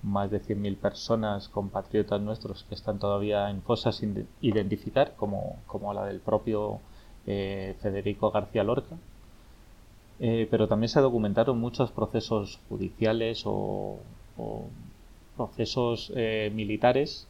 más 0.01 0.31
de 0.31 0.41
100.000 0.41 0.77
personas, 0.77 1.49
compatriotas 1.49 2.21
nuestros, 2.21 2.63
que 2.63 2.75
están 2.75 2.99
todavía 2.99 3.49
en 3.49 3.61
fosas 3.61 3.97
sin 3.97 4.27
identificar, 4.41 5.13
como, 5.15 5.57
como 5.67 5.93
la 5.93 6.05
del 6.05 6.19
propio 6.19 6.79
eh, 7.27 7.75
Federico 7.81 8.31
García 8.31 8.63
Lorca. 8.63 8.95
Eh, 10.19 10.47
pero 10.51 10.67
también 10.67 10.89
se 10.89 10.99
documentaron 10.99 11.59
muchos 11.59 11.91
procesos 11.91 12.59
judiciales 12.67 13.43
o, 13.45 13.99
procesos 15.35 16.11
eh, 16.15 16.51
militares 16.53 17.27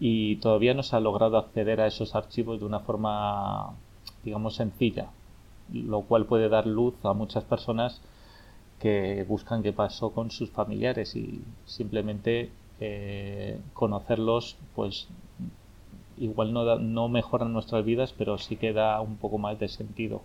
y 0.00 0.36
todavía 0.36 0.74
no 0.74 0.82
se 0.82 0.96
ha 0.96 1.00
logrado 1.00 1.38
acceder 1.38 1.80
a 1.80 1.86
esos 1.86 2.14
archivos 2.14 2.60
de 2.60 2.66
una 2.66 2.80
forma, 2.80 3.74
digamos, 4.24 4.56
sencilla, 4.56 5.10
lo 5.72 6.02
cual 6.02 6.26
puede 6.26 6.48
dar 6.48 6.66
luz 6.66 6.94
a 7.04 7.12
muchas 7.12 7.44
personas 7.44 8.00
que 8.78 9.24
buscan 9.28 9.62
qué 9.62 9.72
pasó 9.72 10.10
con 10.10 10.30
sus 10.30 10.50
familiares 10.50 11.16
y 11.16 11.42
simplemente 11.66 12.50
conocerlos 13.74 14.56
pues 14.74 15.06
igual 16.16 16.52
no, 16.52 16.78
no 16.78 17.08
mejoran 17.08 17.52
nuestras 17.52 17.84
vidas, 17.84 18.14
pero 18.16 18.38
sí 18.38 18.56
que 18.56 18.72
da 18.72 19.00
un 19.00 19.16
poco 19.16 19.38
más 19.38 19.58
de 19.58 19.68
sentido. 19.68 20.22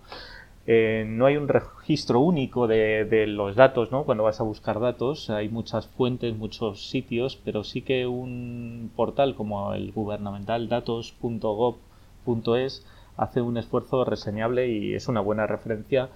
Eh, 0.68 1.06
no 1.08 1.28
hay 1.28 1.38
un 1.38 1.48
registro 1.48 2.20
único 2.20 2.66
de, 2.68 3.26
los 3.28 3.56
datos, 3.56 3.92
¿no? 3.92 4.04
Cuando 4.04 4.24
vas 4.24 4.40
a 4.40 4.44
buscar 4.44 4.80
datos, 4.80 5.30
hay 5.30 5.48
muchas 5.48 5.86
fuentes, 5.88 6.36
muchos 6.36 6.90
sitios, 6.90 7.40
pero 7.44 7.64
sí 7.64 7.84
que 7.84 8.08
un 8.08 8.90
portal 8.96 9.36
como 9.36 9.74
el 9.74 9.92
gubernamental 9.92 10.68
datos.gov.es 10.68 12.84
hace 13.18 13.42
un 13.42 13.58
esfuerzo 13.58 14.06
reseñable 14.06 14.68
y 14.68 14.94
es 14.94 15.08
una 15.08 15.22
buena 15.22 15.48
referencia 15.48 16.10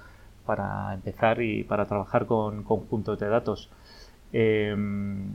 para 0.45 0.93
empezar 0.93 1.41
y 1.41 1.63
para 1.63 1.85
trabajar 1.85 2.25
con 2.25 2.63
conjuntos 2.63 3.19
de 3.19 3.29
datos. 3.29 3.69
Em, 4.33 5.33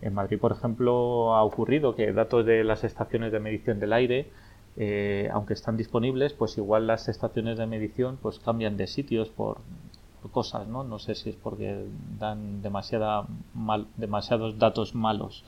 en 0.00 0.14
Madrid, 0.14 0.38
por 0.38 0.52
ejemplo, 0.52 1.34
ha 1.34 1.42
ocurrido 1.42 1.94
que 1.94 2.12
datos 2.12 2.44
de 2.44 2.64
las 2.64 2.84
estaciones 2.84 3.32
de 3.32 3.40
medición 3.40 3.80
del 3.80 3.92
aire, 3.92 4.30
eh, 4.76 5.30
aunque 5.32 5.54
están 5.54 5.76
disponibles, 5.76 6.32
pues 6.34 6.58
igual 6.58 6.86
las 6.86 7.08
estaciones 7.08 7.58
de 7.58 7.66
medición 7.66 8.18
pues 8.20 8.38
cambian 8.38 8.76
de 8.76 8.86
sitios 8.86 9.28
por, 9.30 9.58
cosas, 10.28 10.66
¿no? 10.66 10.84
No 10.84 10.98
sé 10.98 11.14
si 11.14 11.30
es 11.30 11.36
porque 11.36 11.86
dan 12.18 12.62
demasiada 12.62 13.26
mal, 13.54 13.86
demasiados 13.96 14.58
datos 14.58 14.94
malos. 14.94 15.44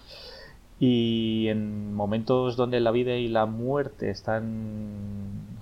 Y 0.81 1.49
en 1.49 1.95
momentos 1.95 2.57
donde 2.57 2.81
la 2.81 2.91
vida 2.93 3.17
y 3.17 3.29
la 3.29 3.47
muerte 3.47 4.11
están 4.11 5.58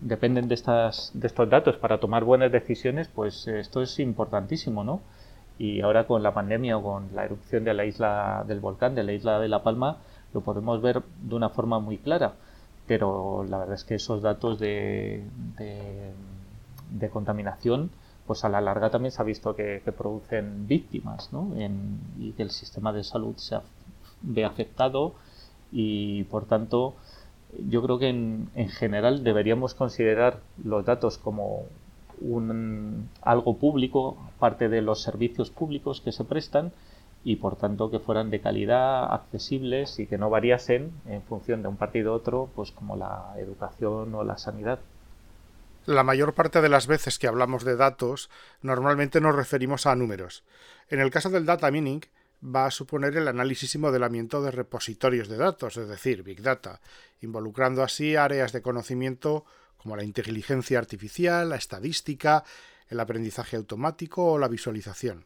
dependen 0.00 0.48
de 0.48 0.54
estas 0.54 1.10
de 1.14 1.26
estos 1.26 1.48
datos 1.50 1.76
para 1.76 1.98
tomar 1.98 2.24
buenas 2.24 2.52
decisiones, 2.52 3.08
pues 3.08 3.46
esto 3.48 3.82
es 3.82 3.98
importantísimo, 3.98 4.84
¿no? 4.84 5.00
y 5.58 5.80
ahora 5.80 6.06
con 6.06 6.22
la 6.22 6.32
pandemia 6.32 6.78
o 6.78 6.82
con 6.82 7.08
la 7.14 7.24
erupción 7.24 7.64
de 7.64 7.74
la 7.74 7.84
isla 7.84 8.44
del 8.46 8.60
volcán, 8.60 8.94
de 8.94 9.02
la 9.02 9.12
isla 9.12 9.40
de 9.40 9.48
La 9.48 9.62
Palma, 9.62 9.98
lo 10.32 10.40
podemos 10.40 10.80
ver 10.80 11.02
de 11.20 11.34
una 11.34 11.50
forma 11.50 11.80
muy 11.80 11.98
clara. 11.98 12.34
Pero 12.86 13.44
la 13.44 13.58
verdad 13.58 13.74
es 13.74 13.84
que 13.84 13.96
esos 13.96 14.22
datos 14.22 14.58
de, 14.58 15.24
de, 15.58 17.10
contaminación, 17.10 17.90
pues 18.26 18.44
a 18.44 18.48
la 18.48 18.60
larga 18.60 18.90
también 18.90 19.12
se 19.12 19.20
ha 19.20 19.24
visto 19.24 19.54
que, 19.54 19.82
producen 19.96 20.66
víctimas 20.66 21.32
¿no? 21.32 21.52
y 22.18 22.32
que 22.32 22.42
el 22.42 22.50
sistema 22.50 22.92
de 22.92 23.04
salud 23.04 23.36
se 23.36 23.58
ve 24.22 24.44
afectado 24.44 25.14
y 25.70 26.24
por 26.24 26.46
tanto 26.46 26.94
yo 27.56 27.82
creo 27.82 27.98
que 27.98 28.08
en, 28.08 28.50
en 28.54 28.68
general 28.68 29.24
deberíamos 29.24 29.74
considerar 29.74 30.40
los 30.62 30.84
datos 30.84 31.18
como 31.18 31.66
un, 32.20 33.08
algo 33.22 33.56
público, 33.56 34.16
parte 34.38 34.68
de 34.68 34.82
los 34.82 35.02
servicios 35.02 35.50
públicos 35.50 36.00
que 36.00 36.12
se 36.12 36.24
prestan 36.24 36.72
y 37.24 37.36
por 37.36 37.56
tanto 37.56 37.90
que 37.90 37.98
fueran 37.98 38.30
de 38.30 38.40
calidad, 38.40 39.12
accesibles 39.12 39.98
y 39.98 40.06
que 40.06 40.18
no 40.18 40.30
variasen 40.30 40.92
en 41.06 41.22
función 41.22 41.62
de 41.62 41.68
un 41.68 41.76
partido 41.76 42.12
u 42.12 42.16
otro, 42.16 42.48
pues 42.54 42.70
como 42.70 42.96
la 42.96 43.34
educación 43.38 44.14
o 44.14 44.24
la 44.24 44.38
sanidad. 44.38 44.78
La 45.84 46.04
mayor 46.04 46.34
parte 46.34 46.60
de 46.60 46.68
las 46.68 46.86
veces 46.86 47.18
que 47.18 47.28
hablamos 47.28 47.64
de 47.64 47.76
datos, 47.76 48.30
normalmente 48.62 49.20
nos 49.20 49.34
referimos 49.34 49.86
a 49.86 49.96
números. 49.96 50.44
En 50.90 51.00
el 51.00 51.10
caso 51.10 51.30
del 51.30 51.46
data 51.46 51.70
mining, 51.70 52.02
va 52.42 52.66
a 52.66 52.70
suponer 52.70 53.16
el 53.16 53.28
análisis 53.28 53.74
y 53.74 53.78
modelamiento 53.78 54.42
de 54.42 54.50
repositorios 54.50 55.28
de 55.28 55.36
datos, 55.36 55.76
es 55.76 55.88
decir, 55.88 56.22
Big 56.22 56.42
Data, 56.42 56.80
involucrando 57.20 57.82
así 57.82 58.16
áreas 58.16 58.52
de 58.52 58.62
conocimiento 58.62 59.44
como 59.76 59.96
la 59.96 60.04
inteligencia 60.04 60.78
artificial, 60.78 61.48
la 61.48 61.56
estadística, 61.56 62.44
el 62.88 63.00
aprendizaje 63.00 63.56
automático 63.56 64.32
o 64.32 64.38
la 64.38 64.48
visualización. 64.48 65.24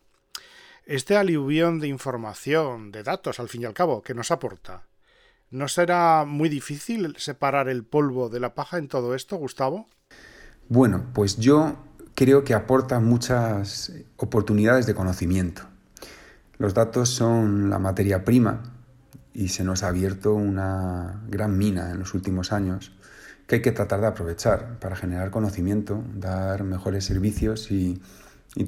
Este 0.84 1.16
aluvión 1.16 1.78
de 1.78 1.88
información, 1.88 2.90
de 2.90 3.02
datos, 3.02 3.38
al 3.38 3.48
fin 3.48 3.62
y 3.62 3.64
al 3.66 3.74
cabo, 3.74 4.02
que 4.02 4.14
nos 4.14 4.30
aporta, 4.30 4.82
¿no 5.50 5.68
será 5.68 6.24
muy 6.26 6.48
difícil 6.48 7.14
separar 7.18 7.68
el 7.68 7.84
polvo 7.84 8.28
de 8.28 8.40
la 8.40 8.54
paja 8.54 8.78
en 8.78 8.88
todo 8.88 9.14
esto, 9.14 9.36
Gustavo? 9.36 9.86
Bueno, 10.68 11.06
pues 11.12 11.36
yo 11.36 11.76
creo 12.14 12.42
que 12.42 12.54
aporta 12.54 12.98
muchas 12.98 13.92
oportunidades 14.16 14.86
de 14.86 14.94
conocimiento. 14.94 15.71
Los 16.62 16.74
datos 16.74 17.08
son 17.08 17.70
la 17.70 17.80
materia 17.80 18.24
prima 18.24 18.62
y 19.34 19.48
se 19.48 19.64
nos 19.64 19.82
ha 19.82 19.88
abierto 19.88 20.32
una 20.32 21.20
gran 21.26 21.58
mina 21.58 21.90
en 21.90 21.98
los 21.98 22.14
últimos 22.14 22.52
años 22.52 22.92
que 23.48 23.56
hay 23.56 23.62
que 23.62 23.72
tratar 23.72 24.00
de 24.00 24.06
aprovechar 24.06 24.78
para 24.78 24.94
generar 24.94 25.32
conocimiento, 25.32 26.04
dar 26.14 26.62
mejores 26.62 27.04
servicios 27.04 27.72
y, 27.72 28.00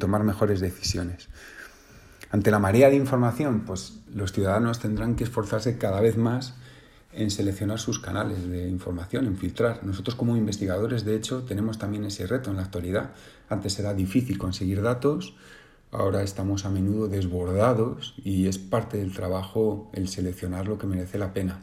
tomar 0.01 0.25
mejores 0.25 0.59
decisiones. 0.59 1.29
Ante 2.33 2.51
la 2.51 2.59
marea 2.59 2.91
de 2.91 2.97
información, 2.97 3.61
pues 3.61 4.01
los 4.13 4.33
ciudadanos 4.33 4.81
tendrán 4.81 5.15
que 5.15 5.23
esforzarse 5.23 5.79
cada 5.79 6.01
vez 6.01 6.17
más 6.17 6.55
en 7.13 7.31
seleccionar 7.31 7.79
sus 7.79 8.01
canales 8.01 8.49
de 8.49 8.69
información, 8.69 9.27
en 9.27 9.37
filtrar. 9.37 9.85
Nosotros 9.85 10.17
como 10.17 10.37
investigadores, 10.37 11.05
de 11.05 11.15
hecho, 11.15 11.45
tenemos 11.45 11.79
también 11.79 12.05
ese 12.07 12.27
reto 12.27 12.51
en 12.51 12.57
la 12.57 12.65
actualidad. 12.65 13.13
Antes 13.49 13.79
era 13.79 13.95
difícil 13.95 14.37
conseguir 14.37 14.83
datos, 14.83 15.37
ahora 15.95 16.23
estamos 16.23 16.65
a 16.65 16.71
menudo 16.71 17.09
desbordados 17.09 18.15
y 18.23 18.49
es 18.49 18.59
parte 18.59 18.99
del 18.99 19.13
trabajo 19.13 19.91
el 19.95 20.09
seleccionar 20.09 20.67
lo 20.67 20.77
que 20.79 20.87
merece 20.87 21.19
la 21.19 21.33
pena. 21.33 21.61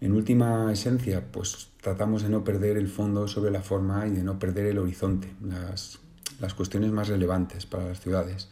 En 0.00 0.12
última 0.12 0.72
esencia, 0.72 1.24
pues 1.30 1.68
tratamos 1.80 2.22
de 2.22 2.28
no 2.28 2.44
perder 2.44 2.76
el 2.76 2.88
fondo 2.88 3.28
sobre 3.28 3.50
la 3.50 3.62
forma 3.62 4.06
y 4.06 4.10
de 4.10 4.22
no 4.22 4.38
perder 4.38 4.66
el 4.66 4.78
horizonte, 4.78 5.32
las, 5.44 5.98
las 6.40 6.54
cuestiones 6.54 6.90
más 6.90 7.08
relevantes 7.08 7.66
para 7.66 7.88
las 7.88 8.00
ciudades. 8.00 8.48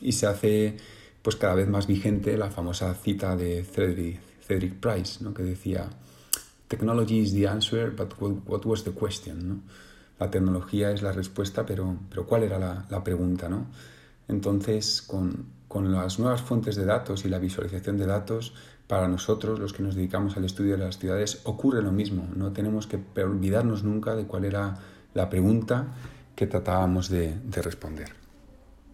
Y 0.00 0.12
se 0.12 0.26
hace 0.26 0.76
pues 1.22 1.36
cada 1.36 1.54
vez 1.54 1.68
más 1.68 1.86
vigente 1.86 2.36
la 2.36 2.50
famosa 2.50 2.94
cita 2.94 3.36
de 3.36 3.64
Cedric, 3.64 4.74
Price, 4.74 5.22
¿no? 5.22 5.32
que 5.32 5.42
decía, 5.42 5.88
Technology 6.68 7.20
is 7.20 7.32
the 7.32 7.46
answer, 7.46 7.90
but 7.90 8.12
what 8.20 8.64
was 8.64 8.84
the 8.84 8.90
question? 8.90 9.48
¿no? 9.48 9.60
La 10.18 10.30
tecnología 10.30 10.90
es 10.90 11.02
la 11.02 11.12
respuesta, 11.12 11.66
pero, 11.66 11.96
pero 12.08 12.26
¿cuál 12.26 12.44
era 12.44 12.58
la, 12.58 13.04
pregunta? 13.04 13.48
¿no? 13.48 13.66
Entonces, 14.28 15.02
con, 15.02 15.46
las 15.90 16.18
nuevas 16.18 16.42
fuentes 16.42 16.76
de 16.76 16.84
datos 16.84 17.24
y 17.24 17.28
la 17.28 17.38
visualización 17.38 17.98
de 17.98 18.06
datos, 18.06 18.54
para 18.86 19.08
nosotros, 19.08 19.58
los 19.58 19.72
que 19.72 19.82
nos 19.82 19.94
dedicamos 19.94 20.36
al 20.36 20.44
estudio 20.44 20.72
de 20.72 20.84
las 20.84 20.98
ciudades, 20.98 21.40
ocurre 21.44 21.82
lo 21.82 21.90
mismo. 21.90 22.28
No 22.36 22.52
tenemos 22.52 22.86
que 22.86 23.00
olvidarnos 23.20 23.82
nunca 23.82 24.14
de 24.14 24.26
cuál 24.26 24.44
era 24.44 24.76
la 25.14 25.28
pregunta 25.30 25.94
que 26.36 26.46
tratábamos 26.46 27.08
de, 27.08 27.38
de 27.38 27.62
responder. 27.62 28.12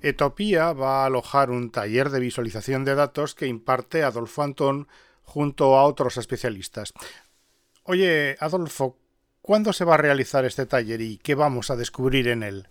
Etopía 0.01 0.73
va 0.73 1.03
a 1.03 1.07
alojar 1.07 1.51
un 1.51 1.71
taller 1.71 2.09
de 2.11 2.21
visualización 2.21 2.85
de 2.85 2.95
datos 2.95 3.35
que 3.35 3.47
imparte 3.47 4.03
Adolfo 4.03 4.43
Antón 4.43 4.89
junto 5.23 5.77
a 5.77 5.85
otros 5.85 6.17
especialistas. 6.17 6.93
Oye, 7.85 8.37
Adolfo, 8.41 8.97
¿cuándo 9.43 9.73
se 9.73 9.85
va 9.85 9.95
a 9.95 9.99
realizar 9.99 10.45
este 10.45 10.67
taller 10.67 11.01
y 11.01 11.19
qué 11.19 11.35
vamos 11.35 11.71
a 11.71 11.77
descubrir 11.77 12.29
en 12.29 12.43
él? 12.43 12.67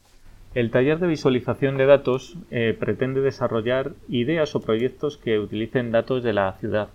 El 0.56 0.72
taller 0.72 1.00
de 1.00 1.08
visualización 1.08 1.78
de 1.78 1.86
datos 1.86 2.36
eh, 2.50 2.76
pretende 2.80 3.22
desarrollar 3.22 3.94
ideas 4.08 4.56
o 4.56 4.62
proyectos 4.62 5.18
que 5.18 5.38
utilicen 5.38 5.92
datos 5.92 6.24
de 6.24 6.34
la 6.34 6.54
ciudad. 6.54 6.90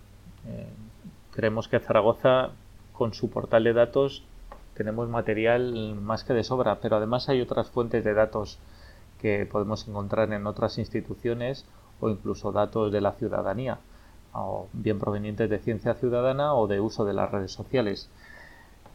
Eh, 0.49 0.67
creemos 1.33 1.69
que 1.69 1.79
Zaragoza, 1.79 2.51
con 2.93 3.15
su 3.15 3.31
portal 3.31 3.65
de 3.65 3.73
datos, 3.73 4.25
tenemos 4.75 5.09
material 5.09 5.95
más 5.95 6.25
que 6.25 6.35
de 6.35 6.43
sobra, 6.43 6.81
pero 6.81 6.97
además 6.97 7.29
hay 7.29 7.41
otras 7.41 7.71
fuentes 7.71 8.05
de 8.05 8.15
datos 8.15 8.59
que 9.21 9.47
podemos 9.47 9.87
encontrar 9.87 10.33
en 10.33 10.47
otras 10.47 10.79
instituciones 10.79 11.65
o 12.01 12.11
incluso 12.11 12.51
datos 12.51 12.93
de 12.93 13.01
la 13.01 13.13
ciudadanía, 13.13 13.79
o 14.33 14.69
bien 14.73 14.99
provenientes 14.99 15.49
de 15.49 15.61
ciencia 15.61 15.95
ciudadana 15.95 16.55
o 16.55 16.67
de 16.67 16.81
uso 16.81 17.05
de 17.05 17.15
las 17.15 17.31
redes 17.31 17.53
sociales. 17.53 18.11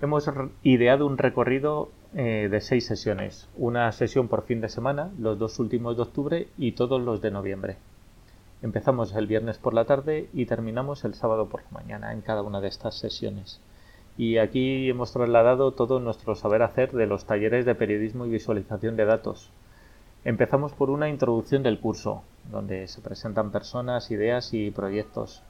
Hemos 0.01 0.31
ideado 0.63 1.05
un 1.05 1.17
recorrido 1.17 1.89
eh, 2.15 2.47
de 2.49 2.61
seis 2.61 2.85
sesiones, 2.85 3.49
una 3.57 3.91
sesión 3.91 4.29
por 4.29 4.43
fin 4.43 4.61
de 4.61 4.69
semana, 4.69 5.11
los 5.19 5.37
dos 5.37 5.59
últimos 5.59 5.97
de 5.97 6.03
octubre 6.03 6.47
y 6.57 6.71
todos 6.71 7.01
los 7.01 7.21
de 7.21 7.31
noviembre. 7.31 7.75
Empezamos 8.61 9.13
el 9.13 9.27
viernes 9.27 9.57
por 9.57 9.73
la 9.73 9.83
tarde 9.83 10.29
y 10.33 10.45
terminamos 10.45 11.03
el 11.03 11.15
sábado 11.15 11.49
por 11.49 11.63
la 11.63 11.71
mañana 11.71 12.13
en 12.13 12.21
cada 12.21 12.43
una 12.43 12.61
de 12.61 12.69
estas 12.69 12.97
sesiones. 12.97 13.59
Y 14.17 14.37
aquí 14.37 14.89
hemos 14.89 15.11
trasladado 15.11 15.73
todo 15.73 15.99
nuestro 15.99 16.33
saber 16.33 16.61
hacer 16.61 16.93
de 16.93 17.05
los 17.05 17.25
talleres 17.25 17.65
de 17.65 17.75
periodismo 17.75 18.25
y 18.25 18.29
visualización 18.29 18.95
de 18.95 19.03
datos. 19.03 19.51
Empezamos 20.23 20.71
por 20.71 20.91
una 20.91 21.09
introducción 21.09 21.61
del 21.61 21.81
curso, 21.81 22.23
donde 22.49 22.87
se 22.87 23.01
presentan 23.01 23.51
personas, 23.51 24.11
ideas 24.11 24.53
y 24.53 24.71
proyectos 24.71 25.43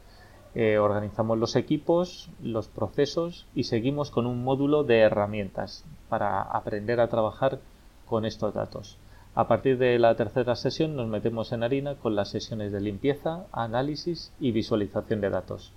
eh, 0.55 0.79
organizamos 0.79 1.37
los 1.37 1.55
equipos, 1.55 2.29
los 2.41 2.67
procesos 2.67 3.45
y 3.53 3.65
seguimos 3.65 4.09
con 4.09 4.25
un 4.25 4.43
módulo 4.43 4.83
de 4.83 4.99
herramientas 4.99 5.85
para 6.09 6.41
aprender 6.41 6.99
a 6.99 7.07
trabajar 7.07 7.59
con 8.07 8.25
estos 8.25 8.55
datos. 8.55 8.97
A 9.35 9.47
partir 9.47 9.77
de 9.77 9.99
la 9.99 10.15
tercera 10.15 10.55
sesión 10.55 10.95
nos 10.95 11.07
metemos 11.07 11.51
en 11.51 11.61
harina 11.61 11.95
con 11.95 12.15
las 12.15 12.29
sesiones 12.29 12.71
de 12.71 12.81
limpieza, 12.81 13.45
análisis 13.51 14.33
y 14.39 14.51
visualización 14.51 15.21
de 15.21 15.29
datos. 15.29 15.71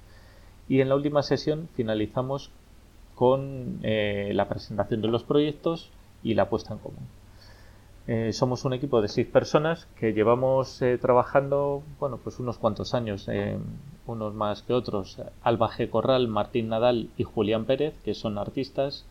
Y 0.68 0.80
en 0.80 0.88
la 0.88 0.96
última 0.96 1.22
sesión 1.22 1.68
finalizamos 1.74 2.50
con 3.14 3.78
eh, 3.82 4.32
la 4.34 4.48
presentación 4.48 5.02
de 5.02 5.08
los 5.08 5.22
proyectos 5.22 5.90
y 6.22 6.32
la 6.32 6.48
puesta 6.48 6.72
en 6.72 6.78
común. 6.78 7.06
Eh, 8.06 8.32
somos 8.32 8.64
un 8.64 8.72
equipo 8.72 9.02
de 9.02 9.08
seis 9.08 9.26
personas 9.26 9.86
que 10.00 10.14
llevamos 10.14 10.80
trabajando, 11.00 11.82
bueno, 12.00 12.16
pues 12.16 12.40
unos 12.40 12.56
cuantos 12.56 12.94
años, 12.94 13.28
unos 14.06 14.34
más 14.34 14.62
que 14.62 14.72
otros. 14.72 15.18
Alba 15.42 15.70
G. 15.70 15.88
Corral, 15.90 16.28
Martín 16.28 16.68
Nadal 16.68 17.08
y 17.16 17.24
Julián 17.24 17.64
Pérez, 17.64 17.94
que 18.04 18.14
son 18.14 18.38
artistas. 18.38 19.04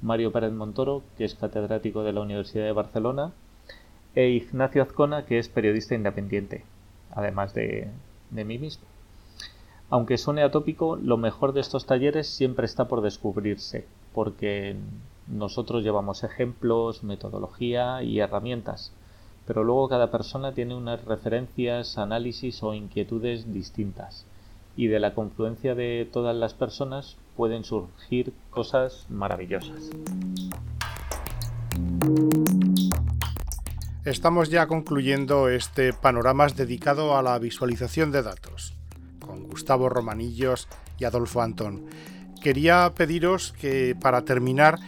Mario 0.00 0.32
Pérez 0.32 0.52
Montoro, 0.52 1.02
que 1.16 1.24
es 1.24 1.34
catedrático 1.34 2.02
de 2.02 2.12
la 2.12 2.20
Universidad 2.20 2.64
de 2.64 2.72
Barcelona. 2.72 3.32
E 4.14 4.28
Ignacio 4.28 4.82
Azcona, 4.82 5.24
que 5.24 5.38
es 5.38 5.48
periodista 5.48 5.94
independiente, 5.94 6.64
además 7.12 7.54
de, 7.54 7.88
de 8.30 8.44
mí 8.44 8.58
mismo. 8.58 8.84
Aunque 9.90 10.18
suene 10.18 10.42
atópico, 10.42 10.96
lo 10.96 11.16
mejor 11.18 11.52
de 11.52 11.60
estos 11.60 11.86
talleres 11.86 12.26
siempre 12.26 12.66
está 12.66 12.88
por 12.88 13.02
descubrirse, 13.02 13.86
porque 14.14 14.76
nosotros 15.26 15.84
llevamos 15.84 16.24
ejemplos, 16.24 17.04
metodología 17.04 18.02
y 18.02 18.18
herramientas, 18.18 18.92
pero 19.46 19.64
luego 19.64 19.88
cada 19.88 20.10
persona 20.10 20.52
tiene 20.52 20.74
unas 20.74 21.04
referencias, 21.04 21.98
análisis 21.98 22.62
o 22.62 22.74
inquietudes 22.74 23.52
distintas, 23.52 24.24
y 24.76 24.86
de 24.88 25.00
la 25.00 25.14
confluencia 25.14 25.74
de 25.74 26.08
todas 26.10 26.36
las 26.36 26.54
personas 26.54 27.16
pueden 27.36 27.64
surgir 27.64 28.32
cosas 28.50 29.06
maravillosas. 29.08 29.90
Estamos 34.04 34.50
ya 34.50 34.66
concluyendo 34.66 35.48
este 35.48 35.92
panoramas 35.92 36.56
dedicado 36.56 37.16
a 37.16 37.22
la 37.22 37.38
visualización 37.38 38.10
de 38.10 38.22
datos, 38.22 38.74
con 39.20 39.44
Gustavo 39.44 39.88
Romanillos 39.88 40.68
y 40.98 41.04
Adolfo 41.04 41.40
Antón. 41.40 41.84
Quería 42.42 42.92
pediros 42.96 43.52
que 43.52 43.94
para 44.00 44.24
terminar 44.24 44.78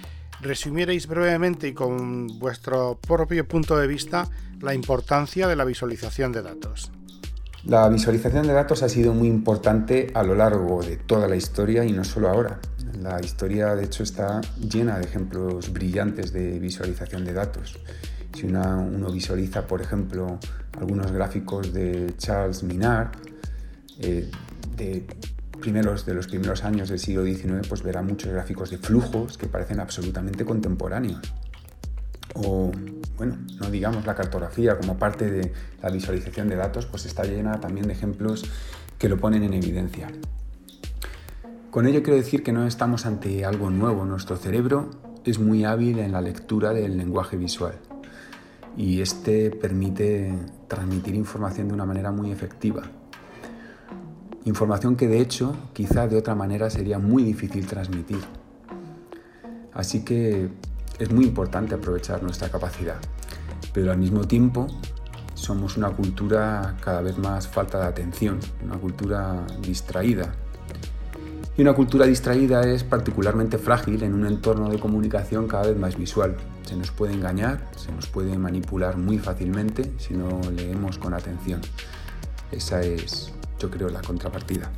resumierais 0.40 1.07
brevemente 1.07 1.68
y 1.68 1.75
con 1.75 2.27
vuestro 2.40 2.99
propio 3.07 3.47
punto 3.47 3.77
de 3.77 3.87
vista 3.87 4.29
la 4.61 4.75
importancia 4.75 5.47
de 5.47 5.57
la 5.57 5.64
visualización 5.64 6.33
de 6.33 6.42
datos. 6.42 6.90
La 7.66 7.88
visualización 7.88 8.46
de 8.46 8.53
datos 8.53 8.83
ha 8.83 8.90
sido 8.90 9.14
muy 9.14 9.27
importante 9.27 10.11
a 10.12 10.22
lo 10.22 10.35
largo 10.35 10.83
de 10.83 10.98
toda 10.98 11.27
la 11.27 11.37
historia 11.37 11.83
y 11.83 11.92
no 11.92 12.05
solo 12.05 12.29
ahora. 12.29 12.61
La 13.00 13.18
historia, 13.22 13.74
de 13.74 13.85
hecho, 13.85 14.03
está 14.03 14.42
llena 14.59 14.98
de 14.98 15.07
ejemplos 15.07 15.72
brillantes 15.72 16.31
de 16.31 16.59
visualización 16.59 17.24
de 17.24 17.33
datos. 17.33 17.79
Si 18.35 18.44
uno 18.44 19.11
visualiza, 19.11 19.66
por 19.66 19.81
ejemplo, 19.81 20.38
algunos 20.79 21.11
gráficos 21.11 21.72
de 21.72 22.14
Charles 22.18 22.62
Minard, 22.62 23.12
eh, 23.98 24.31
de 24.77 25.07
primeros, 25.59 26.05
de 26.05 26.12
los 26.12 26.27
primeros 26.27 26.64
años 26.64 26.90
del 26.90 26.98
siglo 26.98 27.24
XIX, 27.24 27.66
pues 27.66 27.83
verá 27.83 28.03
muchos 28.03 28.31
gráficos 28.31 28.68
de 28.68 28.77
flujos 28.77 29.38
que 29.38 29.46
parecen 29.46 29.81
absolutamente 29.81 30.44
contemporáneos. 30.44 31.33
O, 32.35 32.70
bueno, 33.16 33.37
no 33.61 33.70
digamos 33.70 34.07
la 34.07 34.14
cartografía 34.14 34.79
como 34.79 34.99
parte 34.99 35.31
de 35.31 35.53
la 35.83 35.90
visualización 35.90 36.49
de 36.49 36.57
datos, 36.57 36.87
pues 36.87 37.07
está 37.07 37.25
llena 37.25 37.61
también 37.61 37.87
de 37.87 37.92
ejemplos 37.92 38.44
que 38.99 39.09
lo 39.09 39.18
ponen 39.18 39.42
en 39.44 39.55
evidencia. 39.55 40.09
Con 41.70 41.87
ello 41.87 42.03
quiero 42.03 42.16
decir 42.16 42.42
que 42.42 42.53
no 42.53 42.66
estamos 42.66 43.05
ante 43.05 43.44
algo 43.44 43.68
nuevo. 43.68 44.05
Nuestro 44.05 44.37
cerebro 44.37 44.90
es 45.25 45.38
muy 45.38 45.64
hábil 45.64 45.99
en 45.99 46.12
la 46.12 46.20
lectura 46.20 46.73
del 46.73 46.97
lenguaje 46.97 47.37
visual 47.37 47.75
y 48.77 49.01
este 49.01 49.51
permite 49.51 50.33
transmitir 50.68 51.14
información 51.14 51.68
de 51.68 51.75
una 51.75 51.85
manera 51.85 52.12
muy 52.12 52.31
efectiva. 52.31 52.83
Información 54.44 54.97
que 54.97 55.09
de 55.09 55.20
hecho 55.20 55.57
quizá 55.73 56.07
de 56.07 56.16
otra 56.16 56.35
manera 56.35 56.70
sería 56.70 56.99
muy 56.99 57.23
difícil 57.23 57.66
transmitir. 57.66 58.20
Así 59.73 60.05
que 60.05 60.51
es 60.99 61.11
muy 61.11 61.25
importante 61.25 61.75
aprovechar 61.75 62.23
nuestra 62.23 62.49
capacidad, 62.49 62.97
pero 63.73 63.93
al 63.93 63.99
mismo 63.99 64.27
tiempo 64.27 64.67
somos 65.35 65.77
una 65.77 65.91
cultura 65.91 66.77
cada 66.81 67.01
vez 67.01 67.19
más 67.19 67.49
falta 67.49 67.79
de 67.81 67.87
atención, 67.87 68.39
una 68.65 68.77
cultura 68.77 69.45
distraída 69.61 70.33
y 71.57 71.63
una 71.63 71.73
cultura 71.73 72.05
distraída 72.05 72.67
es 72.67 72.83
particularmente 72.83 73.59
frágil 73.59 74.03
en 74.03 74.13
un 74.15 74.27
entorno 74.27 74.69
de 74.71 74.81
comunicación 74.81 75.47
cada 75.47 75.69
vez 75.69 75.79
más 75.79 75.97
visual. 75.97 76.37
Se 76.65 76.75
nos 76.75 76.91
puede 76.91 77.13
engañar, 77.15 77.71
se 77.77 77.93
nos 77.93 78.09
puede 78.09 78.37
manipular 78.37 78.97
muy 78.97 79.19
fácilmente 79.19 79.93
si 79.99 80.15
no 80.15 80.41
leemos 80.51 80.99
con 80.99 81.15
atención. 81.15 81.61
Esa 82.51 82.81
es, 82.81 83.33
yo 83.61 83.71
creo, 83.71 83.89
la 83.89 84.01
contrapartida. 84.03 84.73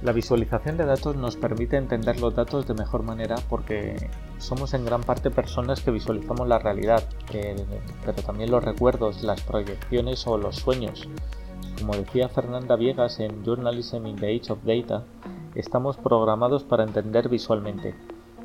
La 0.00 0.12
visualización 0.12 0.76
de 0.76 0.86
datos 0.86 1.16
nos 1.16 1.34
permite 1.34 1.76
entender 1.76 2.20
los 2.20 2.32
datos 2.32 2.68
de 2.68 2.74
mejor 2.74 3.02
manera 3.02 3.34
porque 3.48 4.08
somos 4.38 4.72
en 4.74 4.84
gran 4.84 5.02
parte 5.02 5.28
personas 5.28 5.80
que 5.80 5.90
visualizamos 5.90 6.46
la 6.46 6.60
realidad, 6.60 7.02
pero 7.32 8.22
también 8.22 8.52
los 8.52 8.62
recuerdos, 8.62 9.24
las 9.24 9.40
proyecciones 9.40 10.24
o 10.28 10.38
los 10.38 10.54
sueños. 10.54 11.08
Como 11.80 11.94
decía 11.94 12.28
Fernanda 12.28 12.76
Viegas 12.76 13.18
en 13.18 13.44
Journalism 13.44 14.06
in 14.06 14.14
the 14.14 14.36
Age 14.36 14.52
of 14.52 14.60
Data, 14.62 15.02
estamos 15.56 15.96
programados 15.96 16.62
para 16.62 16.84
entender 16.84 17.28
visualmente, 17.28 17.96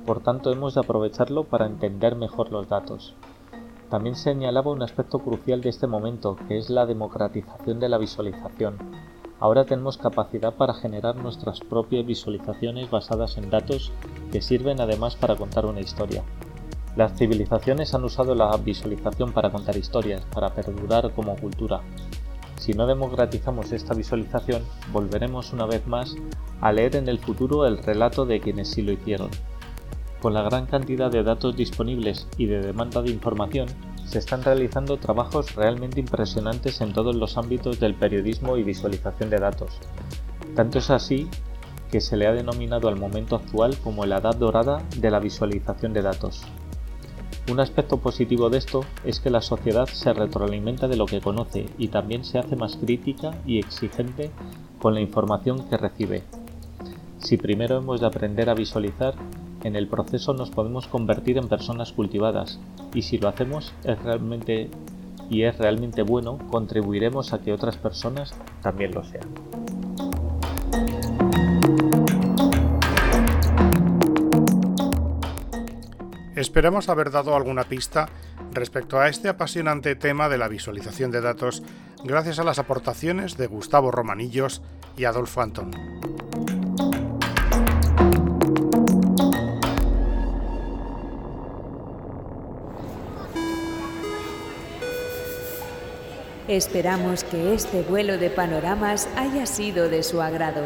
por 0.07 0.21
tanto 0.21 0.51
hemos 0.51 0.73
de 0.73 0.81
aprovecharlo 0.81 1.43
para 1.43 1.67
entender 1.67 2.15
mejor 2.15 2.51
los 2.51 2.67
datos. 2.67 3.15
También 3.91 4.15
señalaba 4.15 4.71
un 4.71 4.81
aspecto 4.81 5.19
crucial 5.19 5.61
de 5.61 5.69
este 5.69 5.85
momento, 5.85 6.35
que 6.47 6.57
es 6.57 6.71
la 6.71 6.87
democratización 6.87 7.79
de 7.79 7.89
la 7.89 7.99
visualización. 7.99 8.77
Ahora 9.43 9.65
tenemos 9.65 9.97
capacidad 9.97 10.55
para 10.55 10.73
generar 10.73 11.17
nuestras 11.17 11.59
propias 11.59 12.05
visualizaciones 12.05 12.89
basadas 12.89 13.37
en 13.37 13.49
datos 13.49 13.91
que 14.31 14.41
sirven 14.41 14.79
además 14.79 15.17
para 15.17 15.35
contar 15.35 15.65
una 15.65 15.81
historia. 15.81 16.23
Las 16.95 17.17
civilizaciones 17.17 17.93
han 17.93 18.05
usado 18.05 18.35
la 18.35 18.55
visualización 18.55 19.33
para 19.33 19.51
contar 19.51 19.75
historias, 19.75 20.21
para 20.33 20.53
perdurar 20.53 21.11
como 21.11 21.35
cultura, 21.35 21.81
si 22.55 22.71
no 22.71 22.87
democratizamos 22.87 23.73
esta 23.73 23.93
visualización, 23.93 24.63
volveremos 24.93 25.51
una 25.51 25.65
vez 25.65 25.85
más 25.87 26.15
a 26.61 26.71
leer 26.71 26.95
en 26.95 27.09
el 27.09 27.19
futuro 27.19 27.65
el 27.65 27.77
relato 27.79 28.25
de 28.25 28.39
quienes 28.39 28.69
sí 28.69 28.81
lo 28.81 28.93
hicieron. 28.93 29.29
Con 30.21 30.33
la 30.33 30.43
gran 30.43 30.67
cantidad 30.67 31.11
de 31.11 31.23
datos 31.23 31.57
disponibles 31.57 32.25
y 32.37 32.45
de 32.45 32.61
demanda 32.61 33.01
de 33.01 33.11
información, 33.11 33.67
se 34.05 34.19
están 34.19 34.43
realizando 34.43 34.97
trabajos 34.97 35.55
realmente 35.55 35.99
impresionantes 35.99 36.81
en 36.81 36.93
todos 36.93 37.15
los 37.15 37.37
ámbitos 37.37 37.79
del 37.79 37.95
periodismo 37.95 38.57
y 38.57 38.63
visualización 38.63 39.29
de 39.29 39.37
datos. 39.37 39.77
Tanto 40.55 40.79
es 40.79 40.89
así 40.89 41.27
que 41.91 42.01
se 42.01 42.17
le 42.17 42.27
ha 42.27 42.33
denominado 42.33 42.87
al 42.87 42.95
momento 42.95 43.35
actual 43.35 43.77
como 43.83 44.05
la 44.05 44.17
edad 44.17 44.35
dorada 44.35 44.81
de 44.97 45.11
la 45.11 45.19
visualización 45.19 45.93
de 45.93 46.01
datos. 46.01 46.43
Un 47.51 47.59
aspecto 47.59 47.97
positivo 47.97 48.49
de 48.49 48.57
esto 48.57 48.85
es 49.03 49.19
que 49.19 49.29
la 49.29 49.41
sociedad 49.41 49.87
se 49.87 50.13
retroalimenta 50.13 50.87
de 50.87 50.95
lo 50.95 51.05
que 51.05 51.19
conoce 51.19 51.65
y 51.77 51.89
también 51.89 52.23
se 52.23 52.39
hace 52.39 52.55
más 52.55 52.77
crítica 52.77 53.31
y 53.45 53.59
exigente 53.59 54.31
con 54.79 54.93
la 54.93 55.01
información 55.01 55.67
que 55.67 55.77
recibe. 55.77 56.23
Si 57.19 57.37
primero 57.37 57.77
hemos 57.77 57.99
de 57.99 58.07
aprender 58.07 58.49
a 58.49 58.53
visualizar, 58.53 59.15
en 59.63 59.75
el 59.75 59.87
proceso 59.87 60.33
nos 60.33 60.51
podemos 60.51 60.87
convertir 60.87 61.37
en 61.37 61.47
personas 61.47 61.91
cultivadas 61.93 62.59
y 62.93 63.01
si 63.01 63.17
lo 63.17 63.29
hacemos 63.29 63.73
es 63.83 64.01
realmente 64.03 64.69
y 65.29 65.43
es 65.43 65.57
realmente 65.57 66.03
bueno, 66.03 66.37
contribuiremos 66.49 67.33
a 67.33 67.41
que 67.41 67.53
otras 67.53 67.77
personas 67.77 68.35
también 68.61 68.91
lo 68.91 69.03
sean. 69.03 69.27
Esperamos 76.35 76.89
haber 76.89 77.09
dado 77.09 77.35
alguna 77.35 77.63
pista 77.63 78.09
respecto 78.51 78.99
a 78.99 79.07
este 79.07 79.29
apasionante 79.29 79.95
tema 79.95 80.27
de 80.29 80.37
la 80.37 80.49
visualización 80.49 81.09
de 81.09 81.21
datos 81.21 81.63
gracias 82.03 82.37
a 82.37 82.43
las 82.43 82.59
aportaciones 82.59 83.37
de 83.37 83.47
Gustavo 83.47 83.91
Romanillos 83.91 84.61
y 84.97 85.05
Adolfo 85.05 85.41
Antón. 85.41 85.71
Esperamos 96.53 97.23
que 97.23 97.55
este 97.55 97.81
vuelo 97.81 98.19
de 98.19 98.29
panoramas 98.29 99.09
haya 99.15 99.47
sido 99.47 99.89
de 99.89 100.03
su 100.03 100.21
agrado. 100.21 100.61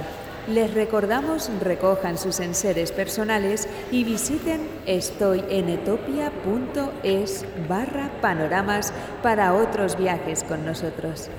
Les 0.50 0.74
recordamos 0.74 1.50
recojan 1.62 2.18
sus 2.18 2.42
enseres 2.42 2.92
personales 2.92 3.70
y 3.90 4.04
visiten 4.04 4.68
estoyenetopia.es 4.86 7.46
barra 7.70 8.12
panoramas 8.20 8.92
para 9.24 9.54
otros 9.54 9.98
viajes 9.98 10.44
con 10.44 10.66
nosotros. 10.66 11.30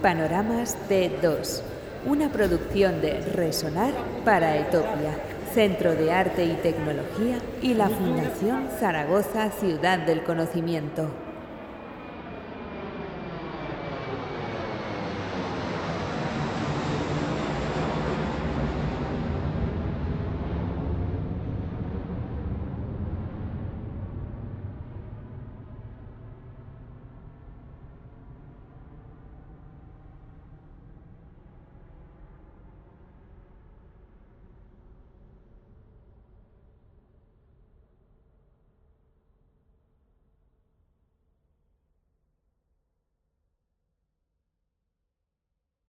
Panoramas 0.00 0.76
D2, 0.88 1.62
una 2.06 2.30
producción 2.30 3.00
de 3.00 3.20
Resonar 3.20 3.94
para 4.24 4.58
Etopia, 4.58 5.18
Centro 5.56 5.94
de 5.94 6.12
Arte 6.12 6.44
y 6.44 6.52
Tecnología 6.56 7.38
y 7.62 7.72
la 7.72 7.88
Fundación 7.88 8.68
Zaragoza 8.78 9.50
Ciudad 9.52 9.98
del 9.98 10.22
Conocimiento. 10.22 11.25